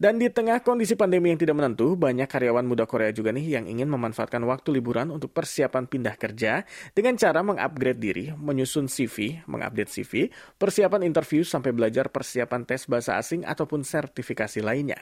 Dan 0.00 0.18
di 0.18 0.32
tengah 0.32 0.64
kondisi 0.64 0.96
pandemi 0.96 1.30
yang 1.30 1.38
tidak 1.38 1.54
menentu, 1.54 1.94
banyak 1.94 2.26
karyawan 2.26 2.64
muda 2.64 2.88
Korea 2.88 3.12
juga 3.12 3.30
nih 3.30 3.60
yang 3.60 3.64
ingin 3.68 3.86
memanfaatkan 3.86 4.40
waktu 4.48 4.80
liburan 4.80 5.12
untuk 5.12 5.30
persiapan 5.30 5.86
pindah 5.86 6.16
kerja 6.16 6.64
dengan 6.96 7.14
cara 7.20 7.44
mengupgrade 7.44 8.00
diri, 8.00 8.26
menyusun 8.34 8.88
CV, 8.88 9.44
mengupdate 9.46 9.92
CV, 9.92 10.32
persiapan 10.56 11.04
interview 11.06 11.44
sampai 11.44 11.70
belajar 11.76 12.08
persiapan 12.08 12.64
tes 12.64 12.88
bahasa 12.88 13.20
asing 13.20 13.44
ataupun 13.44 13.84
sertifikasi 13.84 14.64
lainnya. 14.64 14.98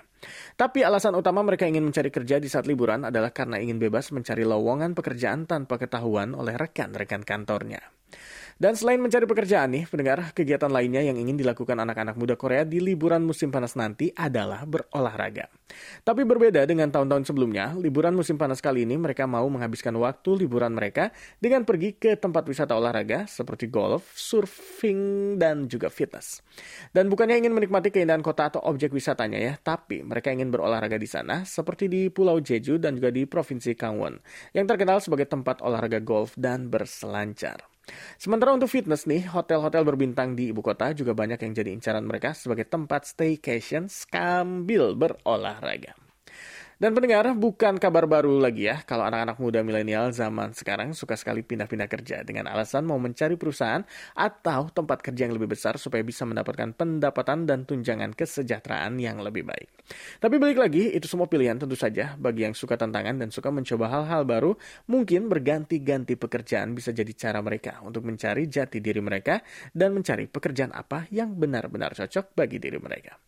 Tapi 0.58 0.84
alasan 0.84 1.16
utama 1.16 1.40
mereka 1.40 1.64
ingin 1.64 1.86
mencari 1.86 2.12
kerja 2.12 2.36
di 2.36 2.50
saat 2.50 2.68
liburan 2.68 3.08
adalah 3.08 3.32
karena 3.32 3.56
ingin 3.56 3.80
bebas 3.80 4.12
mencari 4.12 4.44
lowongan 4.44 4.92
pekerjaan 4.92 5.48
tanpa 5.48 5.80
ketahuan 5.80 6.36
oleh 6.36 6.58
rekan-rekan 6.58 7.24
kantornya. 7.24 7.80
Dan 8.60 8.76
selain 8.76 9.00
mencari 9.00 9.24
pekerjaan 9.24 9.72
nih, 9.72 9.88
pendengar, 9.88 10.36
kegiatan 10.36 10.68
lainnya 10.68 11.00
yang 11.00 11.16
ingin 11.16 11.40
dilakukan 11.40 11.80
anak-anak 11.80 12.12
muda 12.20 12.36
Korea 12.36 12.60
di 12.60 12.76
liburan 12.76 13.24
musim 13.24 13.48
panas 13.48 13.72
nanti 13.72 14.12
adalah 14.12 14.68
berolahraga. 14.68 15.48
Tapi 16.04 16.28
berbeda 16.28 16.68
dengan 16.68 16.92
tahun-tahun 16.92 17.24
sebelumnya, 17.24 17.72
liburan 17.80 18.12
musim 18.12 18.36
panas 18.36 18.60
kali 18.60 18.84
ini 18.84 19.00
mereka 19.00 19.24
mau 19.24 19.48
menghabiskan 19.48 19.96
waktu 19.96 20.44
liburan 20.44 20.76
mereka 20.76 21.08
dengan 21.40 21.64
pergi 21.64 21.96
ke 21.96 22.20
tempat 22.20 22.44
wisata 22.44 22.76
olahraga 22.76 23.24
seperti 23.24 23.64
golf, 23.72 24.12
surfing, 24.12 25.40
dan 25.40 25.64
juga 25.64 25.88
fitness. 25.88 26.44
Dan 26.92 27.08
bukannya 27.08 27.40
ingin 27.40 27.56
menikmati 27.56 27.88
keindahan 27.88 28.20
kota 28.20 28.52
atau 28.52 28.60
objek 28.68 28.92
wisatanya 28.92 29.40
ya, 29.40 29.56
tapi 29.56 30.04
mereka 30.04 30.36
ingin 30.36 30.52
berolahraga 30.52 31.00
di 31.00 31.08
sana 31.08 31.48
seperti 31.48 31.88
di 31.88 32.12
Pulau 32.12 32.36
Jeju 32.36 32.76
dan 32.76 33.00
juga 33.00 33.08
di 33.08 33.24
Provinsi 33.24 33.72
Gangwon, 33.72 34.20
yang 34.52 34.68
terkenal 34.68 35.00
sebagai 35.00 35.24
tempat 35.24 35.64
olahraga 35.64 35.96
golf 36.04 36.36
dan 36.36 36.68
berselancar. 36.68 37.70
Sementara 38.18 38.52
untuk 38.52 38.68
fitness 38.68 39.06
nih, 39.06 39.28
hotel-hotel 39.30 39.86
berbintang 39.86 40.34
di 40.34 40.50
ibu 40.50 40.60
kota 40.60 40.90
juga 40.92 41.14
banyak 41.14 41.40
yang 41.40 41.52
jadi 41.54 41.70
incaran 41.72 42.04
mereka 42.04 42.34
sebagai 42.36 42.66
tempat 42.66 43.06
staycation 43.06 43.86
sambil 43.86 44.92
berolahraga. 44.98 46.09
Dan 46.80 46.96
pendengar, 46.96 47.28
bukan 47.36 47.76
kabar 47.76 48.08
baru 48.08 48.40
lagi 48.40 48.64
ya 48.64 48.80
kalau 48.88 49.04
anak-anak 49.04 49.36
muda 49.36 49.60
milenial 49.60 50.16
zaman 50.16 50.56
sekarang 50.56 50.96
suka 50.96 51.12
sekali 51.12 51.44
pindah-pindah 51.44 51.84
kerja 51.84 52.24
dengan 52.24 52.48
alasan 52.48 52.88
mau 52.88 52.96
mencari 52.96 53.36
perusahaan 53.36 53.84
atau 54.16 54.72
tempat 54.72 55.04
kerja 55.04 55.28
yang 55.28 55.36
lebih 55.36 55.52
besar 55.52 55.76
supaya 55.76 56.00
bisa 56.00 56.24
mendapatkan 56.24 56.72
pendapatan 56.72 57.44
dan 57.44 57.68
tunjangan 57.68 58.16
kesejahteraan 58.16 58.96
yang 58.96 59.20
lebih 59.20 59.44
baik. 59.44 59.68
Tapi 60.24 60.40
balik 60.40 60.56
lagi, 60.56 60.88
itu 60.96 61.04
semua 61.04 61.28
pilihan 61.28 61.60
tentu 61.60 61.76
saja 61.76 62.16
bagi 62.16 62.48
yang 62.48 62.56
suka 62.56 62.80
tantangan 62.80 63.20
dan 63.20 63.28
suka 63.28 63.52
mencoba 63.52 63.84
hal-hal 64.00 64.24
baru, 64.24 64.56
mungkin 64.88 65.28
berganti-ganti 65.28 66.16
pekerjaan 66.16 66.72
bisa 66.72 66.96
jadi 66.96 67.12
cara 67.12 67.44
mereka 67.44 67.84
untuk 67.84 68.08
mencari 68.08 68.48
jati 68.48 68.80
diri 68.80 69.04
mereka 69.04 69.44
dan 69.76 69.92
mencari 69.92 70.32
pekerjaan 70.32 70.72
apa 70.72 71.04
yang 71.12 71.36
benar-benar 71.36 71.92
cocok 71.92 72.32
bagi 72.32 72.56
diri 72.56 72.80
mereka. 72.80 73.20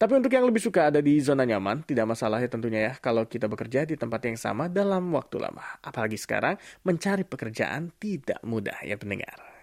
Tapi 0.00 0.12
untuk 0.16 0.32
yang 0.32 0.48
lebih 0.48 0.60
suka 0.60 0.88
ada 0.88 1.04
di 1.04 1.20
zona 1.20 1.44
nyaman, 1.44 1.84
tidak 1.84 2.08
masalah 2.08 2.40
ya 2.40 2.48
tentunya 2.48 2.80
ya 2.92 2.93
kalau 2.98 3.24
kita 3.30 3.46
bekerja 3.46 3.86
di 3.86 3.94
tempat 3.94 4.20
yang 4.26 4.38
sama 4.38 4.66
dalam 4.66 5.14
waktu 5.14 5.38
lama. 5.38 5.62
Apalagi 5.80 6.18
sekarang 6.18 6.58
mencari 6.82 7.22
pekerjaan 7.22 7.94
tidak 7.96 8.42
mudah 8.42 8.76
ya 8.82 8.98
pendengar. 8.98 9.53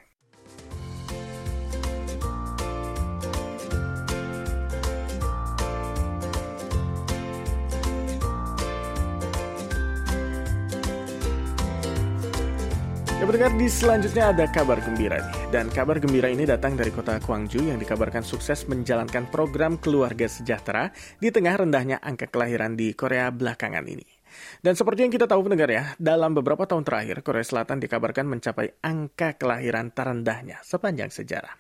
Ya 13.22 13.30
di 13.54 13.70
selanjutnya 13.70 14.34
ada 14.34 14.50
kabar 14.50 14.82
gembira 14.82 15.22
nih. 15.22 15.54
Dan 15.54 15.70
kabar 15.70 16.02
gembira 16.02 16.26
ini 16.26 16.42
datang 16.42 16.74
dari 16.74 16.90
kota 16.90 17.22
Gwangju 17.22 17.70
yang 17.70 17.78
dikabarkan 17.78 18.26
sukses 18.26 18.66
menjalankan 18.66 19.30
program 19.30 19.78
keluarga 19.78 20.26
sejahtera 20.26 20.90
di 21.22 21.30
tengah 21.30 21.62
rendahnya 21.62 22.02
angka 22.02 22.34
kelahiran 22.34 22.74
di 22.74 22.98
Korea 22.98 23.30
belakangan 23.30 23.86
ini. 23.86 24.21
Dan 24.60 24.74
seperti 24.78 25.06
yang 25.06 25.14
kita 25.14 25.26
tahu 25.26 25.48
pendengar 25.48 25.70
ya, 25.70 25.84
dalam 25.98 26.36
beberapa 26.36 26.68
tahun 26.68 26.84
terakhir 26.84 27.24
Korea 27.24 27.46
Selatan 27.46 27.82
dikabarkan 27.82 28.28
mencapai 28.28 28.78
angka 28.84 29.40
kelahiran 29.40 29.90
terendahnya 29.94 30.60
sepanjang 30.62 31.10
sejarah. 31.10 31.56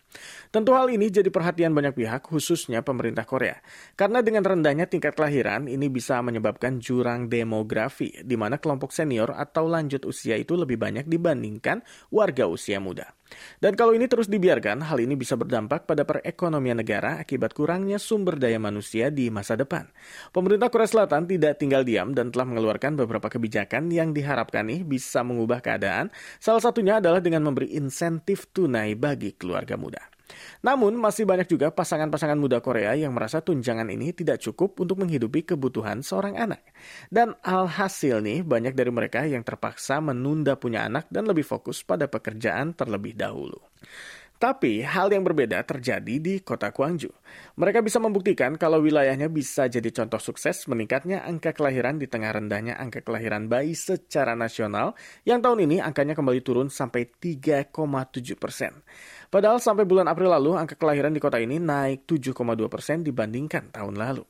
Tentu 0.52 0.76
hal 0.76 0.92
ini 0.92 1.08
jadi 1.08 1.32
perhatian 1.32 1.72
banyak 1.72 1.96
pihak, 1.96 2.28
khususnya 2.28 2.84
pemerintah 2.84 3.24
Korea. 3.24 3.58
Karena 3.96 4.20
dengan 4.20 4.44
rendahnya 4.44 4.90
tingkat 4.90 5.16
kelahiran, 5.16 5.72
ini 5.72 5.88
bisa 5.88 6.20
menyebabkan 6.20 6.84
jurang 6.84 7.32
demografi, 7.32 8.12
di 8.22 8.36
mana 8.36 8.60
kelompok 8.60 8.92
senior 8.92 9.32
atau 9.32 9.72
lanjut 9.72 10.04
usia 10.04 10.36
itu 10.36 10.60
lebih 10.60 10.76
banyak 10.76 11.08
dibandingkan 11.08 11.82
warga 12.12 12.52
usia 12.52 12.84
muda. 12.84 13.21
Dan 13.60 13.78
kalau 13.78 13.96
ini 13.96 14.06
terus 14.08 14.30
dibiarkan, 14.30 14.84
hal 14.86 14.98
ini 15.02 15.14
bisa 15.18 15.36
berdampak 15.36 15.86
pada 15.86 16.08
perekonomian 16.08 16.80
negara 16.80 17.18
akibat 17.20 17.52
kurangnya 17.52 17.98
sumber 17.98 18.38
daya 18.38 18.58
manusia 18.58 19.10
di 19.10 19.28
masa 19.34 19.58
depan. 19.60 19.88
Pemerintah 20.32 20.72
Korea 20.72 20.90
Selatan 20.90 21.28
tidak 21.28 21.60
tinggal 21.60 21.84
diam 21.84 22.16
dan 22.16 22.30
telah 22.30 22.48
mengeluarkan 22.48 22.98
beberapa 23.00 23.28
kebijakan 23.30 23.92
yang 23.92 24.12
diharapkan 24.16 24.68
nih 24.68 24.86
bisa 24.86 25.22
mengubah 25.22 25.60
keadaan. 25.60 26.14
Salah 26.38 26.64
satunya 26.64 27.00
adalah 27.00 27.20
dengan 27.20 27.46
memberi 27.46 27.74
insentif 27.76 28.50
tunai 28.52 28.94
bagi 28.96 29.36
keluarga 29.36 29.76
muda. 29.76 30.21
Namun, 30.62 30.98
masih 30.98 31.24
banyak 31.24 31.48
juga 31.50 31.72
pasangan-pasangan 31.74 32.38
muda 32.38 32.60
Korea 32.60 32.94
yang 32.94 33.16
merasa 33.16 33.40
tunjangan 33.42 33.88
ini 33.90 34.12
tidak 34.12 34.42
cukup 34.44 34.80
untuk 34.82 35.02
menghidupi 35.02 35.44
kebutuhan 35.44 36.06
seorang 36.06 36.38
anak. 36.38 36.62
Dan 37.08 37.36
alhasil 37.42 38.22
nih, 38.22 38.46
banyak 38.46 38.74
dari 38.74 38.92
mereka 38.94 39.26
yang 39.26 39.42
terpaksa 39.42 39.98
menunda 40.00 40.58
punya 40.58 40.86
anak 40.86 41.10
dan 41.10 41.28
lebih 41.28 41.44
fokus 41.44 41.82
pada 41.82 42.08
pekerjaan 42.08 42.74
terlebih 42.78 43.18
dahulu. 43.18 43.60
Tapi 44.42 44.82
hal 44.82 45.14
yang 45.14 45.22
berbeda 45.22 45.62
terjadi 45.62 46.18
di 46.18 46.42
kota 46.42 46.74
Gwangju. 46.74 47.14
Mereka 47.62 47.86
bisa 47.86 48.02
membuktikan 48.02 48.58
kalau 48.58 48.82
wilayahnya 48.82 49.30
bisa 49.30 49.70
jadi 49.70 49.86
contoh 49.94 50.18
sukses 50.18 50.66
meningkatnya 50.66 51.22
angka 51.22 51.54
kelahiran 51.54 52.02
di 52.02 52.10
tengah 52.10 52.34
rendahnya 52.34 52.74
angka 52.74 53.06
kelahiran 53.06 53.46
bayi 53.46 53.78
secara 53.78 54.34
nasional 54.34 54.98
yang 55.30 55.46
tahun 55.46 55.70
ini 55.70 55.78
angkanya 55.78 56.18
kembali 56.18 56.42
turun 56.42 56.74
sampai 56.74 57.06
3,7 57.06 57.70
persen. 58.34 58.82
Padahal 59.30 59.62
sampai 59.62 59.86
bulan 59.86 60.10
April 60.10 60.34
lalu 60.34 60.58
angka 60.58 60.74
kelahiran 60.74 61.14
di 61.14 61.22
kota 61.22 61.38
ini 61.38 61.62
naik 61.62 62.10
7,2 62.10 62.34
persen 62.66 63.06
dibandingkan 63.06 63.70
tahun 63.70 63.94
lalu. 63.94 64.26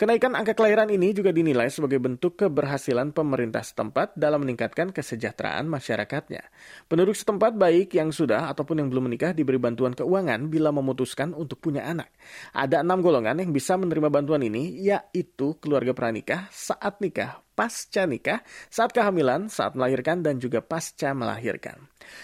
Kenaikan 0.00 0.32
angka 0.32 0.56
kelahiran 0.56 0.88
ini 0.88 1.12
juga 1.12 1.30
dinilai 1.30 1.68
sebagai 1.68 2.00
bentuk 2.00 2.40
keberhasilan 2.40 3.12
pemerintah 3.12 3.60
setempat 3.60 4.16
dalam 4.16 4.42
meningkatkan 4.42 4.90
kesejahteraan 4.90 5.68
masyarakatnya. 5.68 6.42
Penduduk 6.88 7.14
setempat 7.14 7.54
baik 7.54 7.92
yang 7.94 8.10
sudah 8.10 8.48
ataupun 8.48 8.80
yang 8.80 8.88
belum 8.88 9.12
menikah 9.12 9.36
diberi 9.36 9.60
bantuan 9.60 9.92
keuangan 9.92 10.48
bila 10.48 10.72
memutuskan 10.72 11.36
untuk 11.36 11.60
punya 11.60 11.84
anak. 11.84 12.08
Ada 12.56 12.80
enam 12.80 13.04
golongan 13.04 13.38
yang 13.38 13.52
bisa 13.52 13.76
menerima 13.76 14.08
bantuan 14.08 14.40
ini, 14.40 14.80
yaitu 14.80 15.60
keluarga 15.60 15.92
pranikah, 15.92 16.48
saat 16.48 16.98
nikah, 17.04 17.44
pasca 17.54 18.08
nikah, 18.08 18.40
saat 18.72 18.90
kehamilan, 18.96 19.52
saat 19.52 19.76
melahirkan, 19.76 20.24
dan 20.24 20.40
juga 20.40 20.64
pasca 20.64 21.12
melahirkan. 21.12 21.76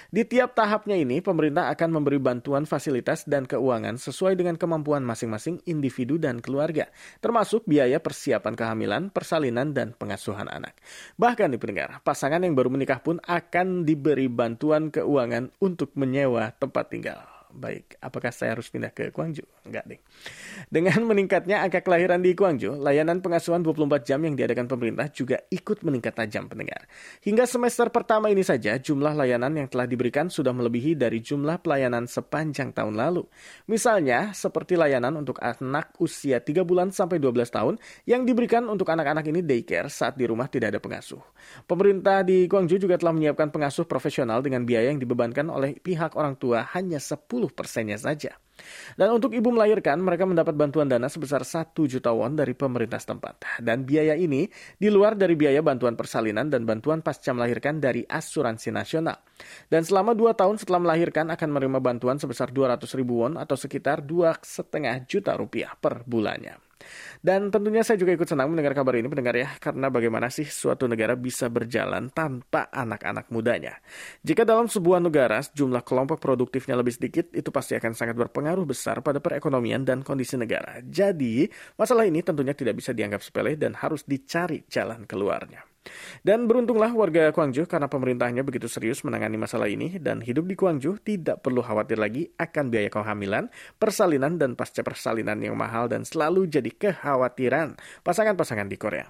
Di 0.09 0.25
tiap 0.25 0.56
tahapnya 0.56 0.97
ini, 0.97 1.21
pemerintah 1.21 1.68
akan 1.71 2.00
memberi 2.00 2.16
bantuan 2.16 2.64
fasilitas 2.64 3.28
dan 3.28 3.45
keuangan 3.45 4.00
sesuai 4.00 4.35
dengan 4.35 4.56
kemampuan 4.56 5.04
masing-masing 5.04 5.61
individu 5.68 6.16
dan 6.16 6.40
keluarga, 6.40 6.88
termasuk 7.21 7.68
biaya 7.68 8.00
persiapan 8.00 8.56
kehamilan, 8.56 9.02
persalinan, 9.12 9.76
dan 9.76 9.92
pengasuhan 9.92 10.49
anak. 10.49 10.73
Bahkan 11.21 11.52
di 11.52 11.59
pendengar, 11.61 12.00
pasangan 12.00 12.40
yang 12.40 12.56
baru 12.56 12.73
menikah 12.73 13.04
pun 13.04 13.21
akan 13.21 13.85
diberi 13.85 14.33
bantuan 14.33 14.88
keuangan 14.88 15.52
untuk 15.61 15.92
menyewa 15.95 16.56
tempat 16.56 16.88
tinggal 16.88 17.36
baik. 17.56 17.98
Apakah 17.98 18.30
saya 18.30 18.54
harus 18.54 18.68
pindah 18.68 18.92
ke 18.92 19.10
Guangzhou? 19.10 19.48
Enggak 19.66 19.84
deh. 19.88 20.00
Dengan 20.68 21.02
meningkatnya 21.10 21.64
angka 21.64 21.80
kelahiran 21.82 22.20
di 22.20 22.36
Guangzhou, 22.36 22.76
layanan 22.76 23.25
pengasuhan 23.25 23.64
24 23.64 24.04
jam 24.06 24.20
yang 24.22 24.36
diadakan 24.36 24.68
pemerintah 24.68 25.08
juga 25.10 25.40
ikut 25.48 25.82
meningkat 25.82 26.14
tajam 26.14 26.46
pendengar. 26.46 26.84
Hingga 27.25 27.48
semester 27.48 27.88
pertama 27.90 28.28
ini 28.28 28.44
saja, 28.44 28.76
jumlah 28.76 29.16
layanan 29.16 29.56
yang 29.56 29.68
telah 29.72 29.88
diberikan 29.88 30.28
sudah 30.28 30.52
melebihi 30.52 30.94
dari 30.94 31.25
jumlah 31.25 31.64
pelayanan 31.64 32.04
sepanjang 32.04 32.76
tahun 32.76 32.94
lalu. 32.94 33.25
Misalnya, 33.66 34.36
seperti 34.36 34.76
layanan 34.76 35.16
untuk 35.16 35.40
anak 35.40 35.96
usia 35.98 36.38
3 36.44 36.62
bulan 36.62 36.92
sampai 36.92 37.18
12 37.18 37.48
tahun 37.48 37.75
yang 38.04 38.28
diberikan 38.28 38.68
untuk 38.68 38.92
anak-anak 38.92 39.25
ini 39.26 39.40
daycare 39.40 39.88
saat 39.88 40.14
di 40.14 40.28
rumah 40.28 40.46
tidak 40.52 40.76
ada 40.76 40.80
pengasuh. 40.80 41.20
Pemerintah 41.64 42.20
di 42.20 42.44
Guangzhou 42.44 42.78
juga 42.78 43.00
telah 43.00 43.16
menyiapkan 43.16 43.48
pengasuh 43.48 43.88
profesional 43.88 44.44
dengan 44.44 44.68
biaya 44.68 44.92
yang 44.92 45.00
dibebankan 45.00 45.48
oleh 45.48 45.78
pihak 45.80 46.12
orang 46.18 46.36
tua 46.36 46.66
hanya 46.76 47.00
10 47.00 47.26
persennya 47.52 48.00
saja. 48.00 48.34
Dan 48.96 49.12
untuk 49.12 49.36
ibu 49.36 49.52
melahirkan, 49.52 50.00
mereka 50.00 50.24
mendapat 50.24 50.56
bantuan 50.56 50.88
dana 50.88 51.06
sebesar 51.12 51.44
1 51.44 51.76
juta 51.86 52.10
won 52.10 52.34
dari 52.34 52.56
pemerintah 52.56 52.96
setempat. 52.96 53.60
Dan 53.60 53.84
biaya 53.84 54.16
ini 54.16 54.48
di 54.80 54.88
luar 54.88 55.12
dari 55.12 55.36
biaya 55.36 55.60
bantuan 55.60 55.94
persalinan 55.94 56.48
dan 56.48 56.64
bantuan 56.64 57.04
pasca 57.04 57.36
melahirkan 57.36 57.78
dari 57.78 58.02
asuransi 58.08 58.72
nasional. 58.72 59.20
Dan 59.68 59.84
selama 59.84 60.16
2 60.16 60.32
tahun 60.32 60.56
setelah 60.56 60.80
melahirkan 60.80 61.28
akan 61.28 61.48
menerima 61.52 61.80
bantuan 61.84 62.16
sebesar 62.16 62.48
200 62.48 62.88
ribu 62.96 63.22
won 63.22 63.36
atau 63.36 63.54
sekitar 63.54 64.00
2,5 64.02 65.04
juta 65.04 65.36
rupiah 65.36 65.76
per 65.76 66.02
bulannya. 66.08 66.65
Dan 67.21 67.49
tentunya 67.50 67.83
saya 67.83 67.97
juga 67.99 68.14
ikut 68.14 68.28
senang 68.28 68.52
mendengar 68.52 68.76
kabar 68.76 68.97
ini 68.97 69.09
pendengar 69.11 69.35
ya, 69.35 69.49
karena 69.59 69.88
bagaimana 69.88 70.28
sih 70.30 70.47
suatu 70.47 70.87
negara 70.87 71.16
bisa 71.18 71.50
berjalan 71.50 72.12
tanpa 72.12 72.68
anak-anak 72.71 73.28
mudanya. 73.33 73.78
Jika 74.23 74.47
dalam 74.47 74.71
sebuah 74.71 75.02
negara 75.02 75.42
jumlah 75.42 75.83
kelompok 75.83 76.23
produktifnya 76.23 76.78
lebih 76.78 76.95
sedikit, 76.95 77.33
itu 77.35 77.49
pasti 77.50 77.75
akan 77.76 77.92
sangat 77.92 78.16
berpengaruh 78.16 78.64
besar 78.64 79.00
pada 79.02 79.18
perekonomian 79.18 79.83
dan 79.83 80.00
kondisi 80.06 80.38
negara. 80.38 80.80
Jadi, 80.85 81.49
masalah 81.76 82.06
ini 82.06 82.23
tentunya 82.23 82.52
tidak 82.54 82.78
bisa 82.78 82.95
dianggap 82.95 83.21
sepele 83.25 83.59
dan 83.59 83.75
harus 83.75 84.06
dicari 84.06 84.62
jalan 84.71 85.04
keluarnya. 85.04 85.75
Dan 86.23 86.50
beruntunglah 86.50 86.93
warga 86.93 87.31
Guangzhou 87.31 87.66
karena 87.66 87.87
pemerintahnya 87.90 88.43
begitu 88.43 88.66
serius 88.66 89.02
menangani 89.02 89.40
masalah 89.40 89.71
ini 89.71 89.99
dan 89.99 90.23
hidup 90.23 90.47
di 90.47 90.55
Guangzhou 90.55 91.00
tidak 91.00 91.43
perlu 91.43 91.64
khawatir 91.64 91.99
lagi 91.99 92.28
akan 92.37 92.71
biaya 92.71 92.90
kehamilan, 92.93 93.50
persalinan, 93.81 94.38
dan 94.38 94.55
pasca 94.55 94.85
persalinan 94.85 95.38
yang 95.43 95.59
mahal 95.59 95.90
dan 95.90 96.05
selalu 96.05 96.47
jadi 96.47 96.71
kekhawatiran 96.71 97.78
pasangan-pasangan 98.05 98.69
di 98.69 98.76
Korea. 98.76 99.07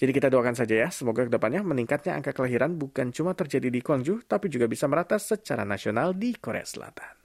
Jadi 0.00 0.10
kita 0.10 0.32
doakan 0.32 0.56
saja 0.56 0.86
ya, 0.86 0.88
semoga 0.88 1.26
ke 1.26 1.32
depannya 1.32 1.62
meningkatnya 1.62 2.16
angka 2.16 2.34
kelahiran 2.34 2.74
bukan 2.80 3.12
cuma 3.14 3.36
terjadi 3.36 3.68
di 3.68 3.80
Guangzhou, 3.84 4.24
tapi 4.24 4.48
juga 4.48 4.66
bisa 4.70 4.88
merata 4.88 5.20
secara 5.20 5.62
nasional 5.66 6.16
di 6.16 6.34
Korea 6.38 6.64
Selatan. 6.64 7.19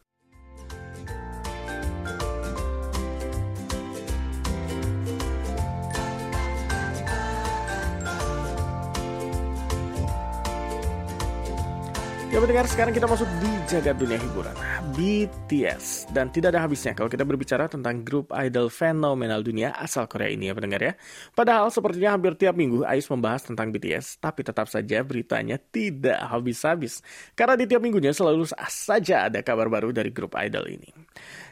Ya 12.35 12.43
mendengar 12.43 12.67
sekarang 12.67 12.91
kita 12.91 13.07
masuk 13.07 13.31
di 13.39 13.47
jagat 13.63 13.95
dunia 13.95 14.19
hiburan 14.19 14.51
BTS 14.91 16.11
Dan 16.11 16.35
tidak 16.35 16.51
ada 16.51 16.67
habisnya 16.67 16.91
kalau 16.91 17.07
kita 17.07 17.23
berbicara 17.23 17.71
tentang 17.71 18.03
grup 18.03 18.35
idol 18.35 18.67
fenomenal 18.67 19.39
dunia 19.39 19.71
asal 19.71 20.03
Korea 20.03 20.35
ini 20.35 20.51
ya 20.51 20.53
pendengar 20.59 20.83
ya. 20.83 20.99
Padahal 21.31 21.71
sepertinya 21.71 22.11
hampir 22.11 22.35
tiap 22.35 22.59
minggu 22.59 22.83
Ais 22.83 23.07
membahas 23.07 23.47
tentang 23.47 23.71
BTS 23.71 24.19
Tapi 24.19 24.43
tetap 24.43 24.67
saja 24.67 24.99
beritanya 25.07 25.55
tidak 25.55 26.19
habis-habis. 26.27 26.99
Karena 27.39 27.55
di 27.55 27.71
tiap 27.71 27.79
minggunya 27.79 28.11
selalu 28.11 28.51
saja 28.67 29.31
ada 29.31 29.39
kabar 29.39 29.71
baru 29.71 29.95
dari 29.95 30.11
grup 30.11 30.35
idol 30.35 30.67
ini 30.67 30.91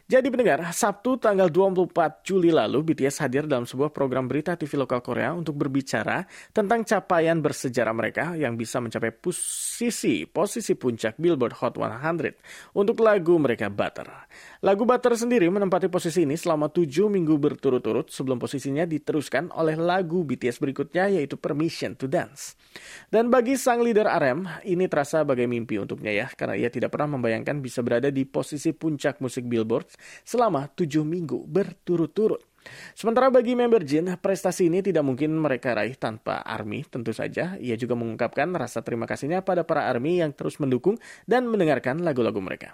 jadi 0.03 0.27
pendengar, 0.27 0.59
Sabtu 0.75 1.15
tanggal 1.15 1.47
24 1.47 2.27
Juli 2.27 2.51
lalu 2.51 2.91
BTS 2.91 3.23
hadir 3.23 3.47
dalam 3.47 3.63
sebuah 3.63 3.87
program 3.95 4.27
berita 4.27 4.59
TV 4.59 4.75
lokal 4.75 4.99
Korea 4.99 5.31
untuk 5.31 5.55
berbicara 5.55 6.27
tentang 6.51 6.83
capaian 6.83 7.39
bersejarah 7.39 7.95
mereka 7.95 8.35
yang 8.35 8.59
bisa 8.59 8.83
mencapai 8.83 9.15
posisi 9.15 10.27
posisi 10.27 10.75
puncak 10.75 11.15
Billboard 11.15 11.55
Hot 11.63 11.79
100 11.79 12.35
untuk 12.75 12.99
lagu 12.99 13.39
mereka 13.39 13.71
Butter. 13.71 14.27
Lagu 14.59 14.83
Butter 14.83 15.15
sendiri 15.15 15.47
menempati 15.47 15.87
posisi 15.87 16.27
ini 16.27 16.35
selama 16.35 16.67
7 16.67 17.07
minggu 17.07 17.39
berturut-turut 17.39 18.11
sebelum 18.11 18.43
posisinya 18.43 18.83
diteruskan 18.83 19.55
oleh 19.55 19.79
lagu 19.79 20.27
BTS 20.27 20.59
berikutnya 20.59 21.15
yaitu 21.15 21.39
Permission 21.39 21.95
to 21.95 22.11
Dance. 22.11 22.59
Dan 23.07 23.31
bagi 23.31 23.55
sang 23.55 23.79
leader 23.79 24.11
RM, 24.11 24.67
ini 24.67 24.83
terasa 24.91 25.23
bagai 25.23 25.47
mimpi 25.47 25.79
untuknya 25.79 26.11
ya 26.11 26.27
karena 26.27 26.59
ia 26.59 26.67
tidak 26.67 26.91
pernah 26.91 27.15
membayangkan 27.15 27.63
bisa 27.63 27.79
berada 27.79 28.11
di 28.11 28.27
posisi 28.27 28.75
puncak 28.75 29.23
musik 29.23 29.47
Billboard 29.47 29.93
selama 30.23 30.69
tujuh 30.73 31.03
minggu 31.03 31.45
berturut-turut. 31.49 32.53
Sementara 32.95 33.27
bagi 33.27 33.53
member 33.57 33.83
Jin, 33.83 34.15
prestasi 34.19 34.71
ini 34.71 34.79
tidak 34.79 35.03
mungkin 35.03 35.35
mereka 35.35 35.75
raih 35.75 35.99
tanpa 35.99 36.39
ARMY 36.43 36.87
tentu 36.87 37.11
saja. 37.11 37.59
Ia 37.59 37.75
juga 37.75 37.97
mengungkapkan 37.97 38.47
rasa 38.55 38.79
terima 38.85 39.03
kasihnya 39.03 39.43
pada 39.43 39.67
para 39.67 39.87
ARMY 39.91 40.23
yang 40.23 40.31
terus 40.31 40.57
mendukung 40.63 40.95
dan 41.27 41.47
mendengarkan 41.49 41.99
lagu-lagu 42.01 42.39
mereka. 42.39 42.71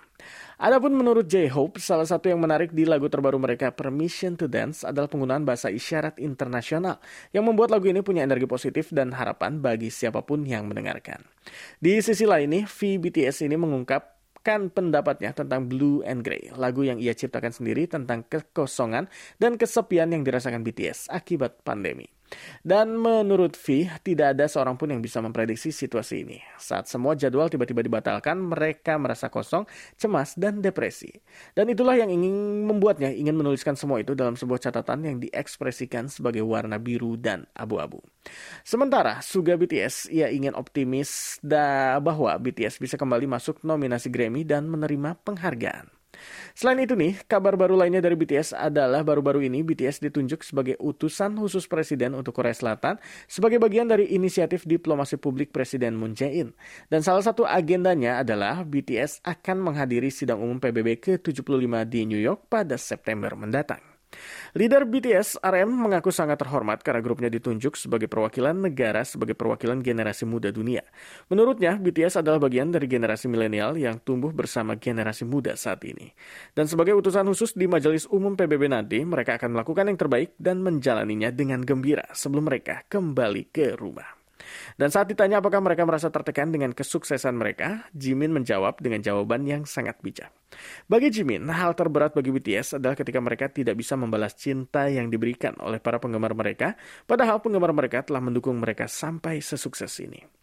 Adapun 0.60 0.94
menurut 0.94 1.26
J-Hope, 1.26 1.80
salah 1.80 2.06
satu 2.06 2.30
yang 2.30 2.44
menarik 2.44 2.76
di 2.76 2.84
lagu 2.84 3.08
terbaru 3.08 3.40
mereka 3.40 3.72
Permission 3.72 4.36
to 4.36 4.46
Dance 4.46 4.84
adalah 4.84 5.08
penggunaan 5.08 5.48
bahasa 5.48 5.72
isyarat 5.72 6.20
internasional 6.20 7.00
yang 7.32 7.48
membuat 7.48 7.72
lagu 7.72 7.88
ini 7.88 8.04
punya 8.04 8.28
energi 8.28 8.46
positif 8.46 8.92
dan 8.92 9.16
harapan 9.16 9.64
bagi 9.64 9.88
siapa 9.88 10.22
pun 10.22 10.44
yang 10.44 10.68
mendengarkan. 10.68 11.24
Di 11.80 12.04
sisi 12.04 12.28
lain 12.28 12.52
V 12.68 12.80
BTS 13.00 13.48
ini 13.48 13.56
mengungkap 13.56 14.19
menyatakan 14.40 14.72
pendapatnya 14.72 15.36
tentang 15.36 15.68
Blue 15.68 16.00
and 16.08 16.24
Grey, 16.24 16.48
lagu 16.56 16.88
yang 16.88 16.96
ia 16.96 17.12
ciptakan 17.12 17.52
sendiri 17.52 17.92
tentang 17.92 18.24
kekosongan 18.24 19.12
dan 19.36 19.60
kesepian 19.60 20.16
yang 20.16 20.24
dirasakan 20.24 20.64
BTS 20.64 21.12
akibat 21.12 21.60
pandemi. 21.68 22.08
Dan 22.64 22.96
menurut 22.96 23.58
V, 23.60 23.90
tidak 24.06 24.38
ada 24.38 24.46
seorang 24.48 24.78
pun 24.80 24.90
yang 24.94 25.02
bisa 25.04 25.20
memprediksi 25.20 25.74
situasi 25.74 26.24
ini. 26.24 26.38
Saat 26.56 26.88
semua 26.88 27.18
jadwal 27.18 27.52
tiba-tiba 27.52 27.84
dibatalkan, 27.84 28.40
mereka 28.40 28.96
merasa 28.96 29.28
kosong, 29.28 29.68
cemas, 30.00 30.38
dan 30.40 30.64
depresi. 30.64 31.12
Dan 31.58 31.68
itulah 31.70 32.00
yang 32.00 32.08
ingin 32.08 32.64
membuatnya 32.64 33.12
ingin 33.12 33.36
menuliskan 33.36 33.76
semua 33.76 34.00
itu 34.00 34.16
dalam 34.16 34.40
sebuah 34.40 34.64
catatan 34.64 35.04
yang 35.04 35.18
diekspresikan 35.20 36.08
sebagai 36.08 36.48
warna 36.48 36.80
biru 36.80 37.20
dan 37.20 37.50
abu-abu. 37.54 38.00
Sementara 38.64 39.20
Suga 39.20 39.60
BTS, 39.60 40.08
ia 40.14 40.32
ingin 40.32 40.56
optimis 40.56 41.42
bahwa 42.00 42.32
BTS 42.40 42.80
bisa 42.80 42.96
kembali 42.96 43.28
masuk 43.28 43.66
nominasi 43.68 44.08
Grammy 44.08 44.48
dan 44.48 44.72
menerima 44.72 45.20
penghargaan. 45.28 45.99
Selain 46.58 46.80
itu 46.84 46.98
nih, 46.98 47.16
kabar 47.26 47.56
baru 47.56 47.80
lainnya 47.80 48.04
dari 48.04 48.18
BTS 48.20 48.58
adalah 48.58 49.06
baru-baru 49.06 49.48
ini 49.48 49.64
BTS 49.64 50.04
ditunjuk 50.04 50.44
sebagai 50.44 50.76
utusan 50.82 51.38
khusus 51.40 51.66
presiden 51.70 52.18
untuk 52.18 52.36
Korea 52.36 52.54
Selatan 52.54 53.00
sebagai 53.30 53.62
bagian 53.62 53.88
dari 53.88 54.12
inisiatif 54.12 54.68
diplomasi 54.68 55.16
publik 55.16 55.56
Presiden 55.56 55.96
Moon 55.96 56.14
Jae-in. 56.14 56.52
Dan 56.92 57.02
salah 57.02 57.24
satu 57.24 57.48
agendanya 57.48 58.20
adalah 58.20 58.62
BTS 58.68 59.24
akan 59.24 59.72
menghadiri 59.72 60.12
sidang 60.12 60.44
umum 60.44 60.60
PBB 60.60 61.00
ke-75 61.00 61.74
di 61.88 62.02
New 62.06 62.22
York 62.22 62.52
pada 62.52 62.76
September 62.76 63.32
mendatang. 63.40 63.89
Leader 64.58 64.90
BTS, 64.90 65.38
RM, 65.40 65.70
mengaku 65.70 66.10
sangat 66.10 66.42
terhormat 66.42 66.82
karena 66.82 67.02
grupnya 67.06 67.30
ditunjuk 67.30 67.78
sebagai 67.78 68.10
perwakilan 68.10 68.58
negara 68.58 69.06
sebagai 69.06 69.38
perwakilan 69.38 69.80
generasi 69.86 70.26
muda 70.26 70.50
dunia. 70.50 70.82
Menurutnya, 71.30 71.78
BTS 71.78 72.26
adalah 72.26 72.42
bagian 72.42 72.74
dari 72.74 72.90
generasi 72.90 73.30
milenial 73.30 73.78
yang 73.78 74.02
tumbuh 74.02 74.34
bersama 74.34 74.76
generasi 74.76 75.24
muda 75.24 75.54
saat 75.54 75.86
ini. 75.86 76.10
Dan 76.58 76.66
sebagai 76.66 76.98
utusan 76.98 77.30
khusus 77.30 77.54
di 77.54 77.70
Majelis 77.70 78.10
Umum 78.10 78.34
PBB 78.34 78.68
nanti, 78.68 79.00
mereka 79.06 79.38
akan 79.38 79.56
melakukan 79.56 79.88
yang 79.88 79.98
terbaik 79.98 80.34
dan 80.42 80.66
menjalaninya 80.66 81.30
dengan 81.30 81.62
gembira 81.62 82.10
sebelum 82.12 82.50
mereka 82.50 82.84
kembali 82.90 83.54
ke 83.54 83.78
rumah. 83.78 84.19
Dan 84.76 84.90
saat 84.90 85.12
ditanya 85.12 85.44
apakah 85.44 85.60
mereka 85.60 85.84
merasa 85.84 86.08
tertekan 86.10 86.50
dengan 86.50 86.72
kesuksesan 86.72 87.36
mereka, 87.36 87.88
Jimin 87.94 88.32
menjawab 88.32 88.80
dengan 88.80 89.04
jawaban 89.04 89.46
yang 89.46 89.64
sangat 89.68 90.00
bijak. 90.00 90.32
Bagi 90.90 91.14
Jimin, 91.14 91.46
hal 91.52 91.78
terberat 91.78 92.18
bagi 92.18 92.34
BTS 92.34 92.82
adalah 92.82 92.98
ketika 92.98 93.20
mereka 93.22 93.52
tidak 93.52 93.78
bisa 93.78 93.94
membalas 93.94 94.34
cinta 94.34 94.90
yang 94.90 95.12
diberikan 95.14 95.54
oleh 95.62 95.78
para 95.78 96.02
penggemar 96.02 96.34
mereka, 96.34 96.74
padahal 97.06 97.44
penggemar 97.44 97.76
mereka 97.76 98.02
telah 98.02 98.24
mendukung 98.24 98.58
mereka 98.58 98.90
sampai 98.90 99.44
sesukses 99.44 99.94
ini. 100.02 100.39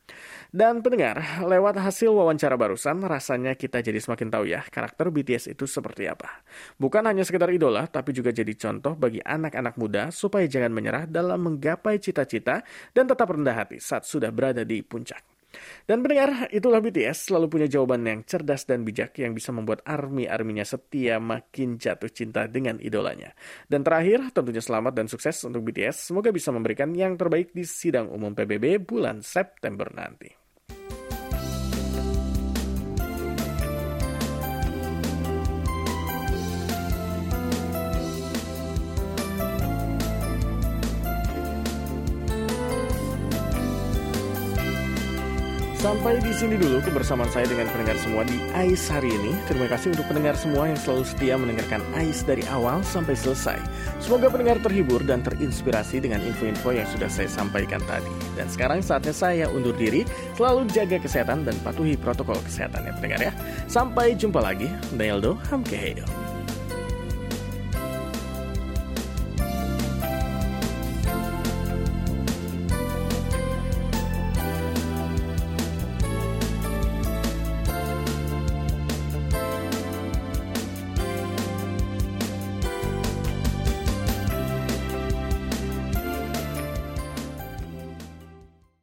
Dan 0.55 0.81
pendengar, 0.81 1.43
lewat 1.45 1.77
hasil 1.83 2.15
wawancara 2.15 2.57
barusan, 2.57 3.03
rasanya 3.05 3.53
kita 3.59 3.85
jadi 3.85 3.99
semakin 4.01 4.29
tahu 4.33 4.45
ya 4.49 4.65
karakter 4.65 5.13
BTS 5.13 5.53
itu 5.53 5.69
seperti 5.69 6.09
apa. 6.09 6.47
Bukan 6.81 7.05
hanya 7.05 7.27
sekedar 7.27 7.51
idola, 7.53 7.85
tapi 7.91 8.17
juga 8.17 8.33
jadi 8.33 8.55
contoh 8.57 8.97
bagi 8.97 9.21
anak-anak 9.21 9.75
muda 9.77 10.09
supaya 10.15 10.49
jangan 10.49 10.73
menyerah 10.73 11.05
dalam 11.05 11.45
menggapai 11.45 12.01
cita-cita 12.01 12.65
dan 12.95 13.05
tetap 13.05 13.29
rendah 13.29 13.53
hati 13.53 13.83
saat 13.83 14.09
sudah 14.09 14.33
berada 14.33 14.65
di 14.65 14.81
puncak. 14.81 15.36
Dan 15.85 16.01
pendengar, 16.01 16.49
itulah 16.55 16.79
BTS 16.81 17.31
selalu 17.31 17.47
punya 17.51 17.69
jawaban 17.69 18.07
yang 18.07 18.21
cerdas 18.23 18.65
dan 18.65 18.87
bijak 18.87 19.19
yang 19.19 19.35
bisa 19.35 19.51
membuat 19.51 19.83
army-arminya 19.85 20.63
setia 20.63 21.19
makin 21.19 21.77
jatuh 21.77 22.11
cinta 22.11 22.47
dengan 22.47 22.79
idolanya. 22.79 23.35
Dan 23.67 23.83
terakhir, 23.83 24.31
tentunya 24.31 24.63
selamat 24.63 24.93
dan 24.95 25.07
sukses 25.11 25.37
untuk 25.45 25.67
BTS. 25.67 26.13
Semoga 26.13 26.31
bisa 26.31 26.55
memberikan 26.55 26.95
yang 26.95 27.19
terbaik 27.19 27.51
di 27.51 27.67
sidang 27.67 28.09
umum 28.09 28.33
PBB 28.33 28.81
bulan 28.83 29.21
September 29.21 29.91
nanti. 29.91 30.46
Sampai 45.87 46.19
di 46.19 46.35
sini 46.35 46.59
dulu 46.59 46.83
kebersamaan 46.83 47.31
saya 47.31 47.47
dengan 47.47 47.71
pendengar 47.71 47.95
semua 48.03 48.27
di 48.27 48.43
AIS 48.59 48.91
hari 48.91 49.07
ini. 49.07 49.39
Terima 49.47 49.71
kasih 49.71 49.95
untuk 49.95 50.11
pendengar 50.11 50.35
semua 50.35 50.67
yang 50.67 50.75
selalu 50.75 51.07
setia 51.07 51.39
mendengarkan 51.39 51.79
AIS 51.95 52.27
dari 52.27 52.43
awal 52.51 52.83
sampai 52.83 53.15
selesai. 53.15 53.55
Semoga 54.03 54.27
pendengar 54.27 54.59
terhibur 54.67 54.99
dan 55.07 55.23
terinspirasi 55.23 56.03
dengan 56.03 56.27
info-info 56.27 56.75
yang 56.75 56.91
sudah 56.91 57.07
saya 57.07 57.31
sampaikan 57.31 57.79
tadi. 57.87 58.11
Dan 58.35 58.51
sekarang 58.51 58.83
saatnya 58.83 59.15
saya 59.15 59.47
undur 59.47 59.79
diri, 59.79 60.03
selalu 60.35 60.67
jaga 60.75 60.99
kesehatan 60.99 61.47
dan 61.47 61.55
patuhi 61.63 61.95
protokol 61.95 62.43
kesehatan 62.43 62.83
ya 62.83 62.93
pendengar 62.99 63.21
ya. 63.23 63.33
Sampai 63.71 64.19
jumpa 64.19 64.43
lagi, 64.43 64.67
Naildo 64.91 65.39
Hamkeheyo. 65.55 66.36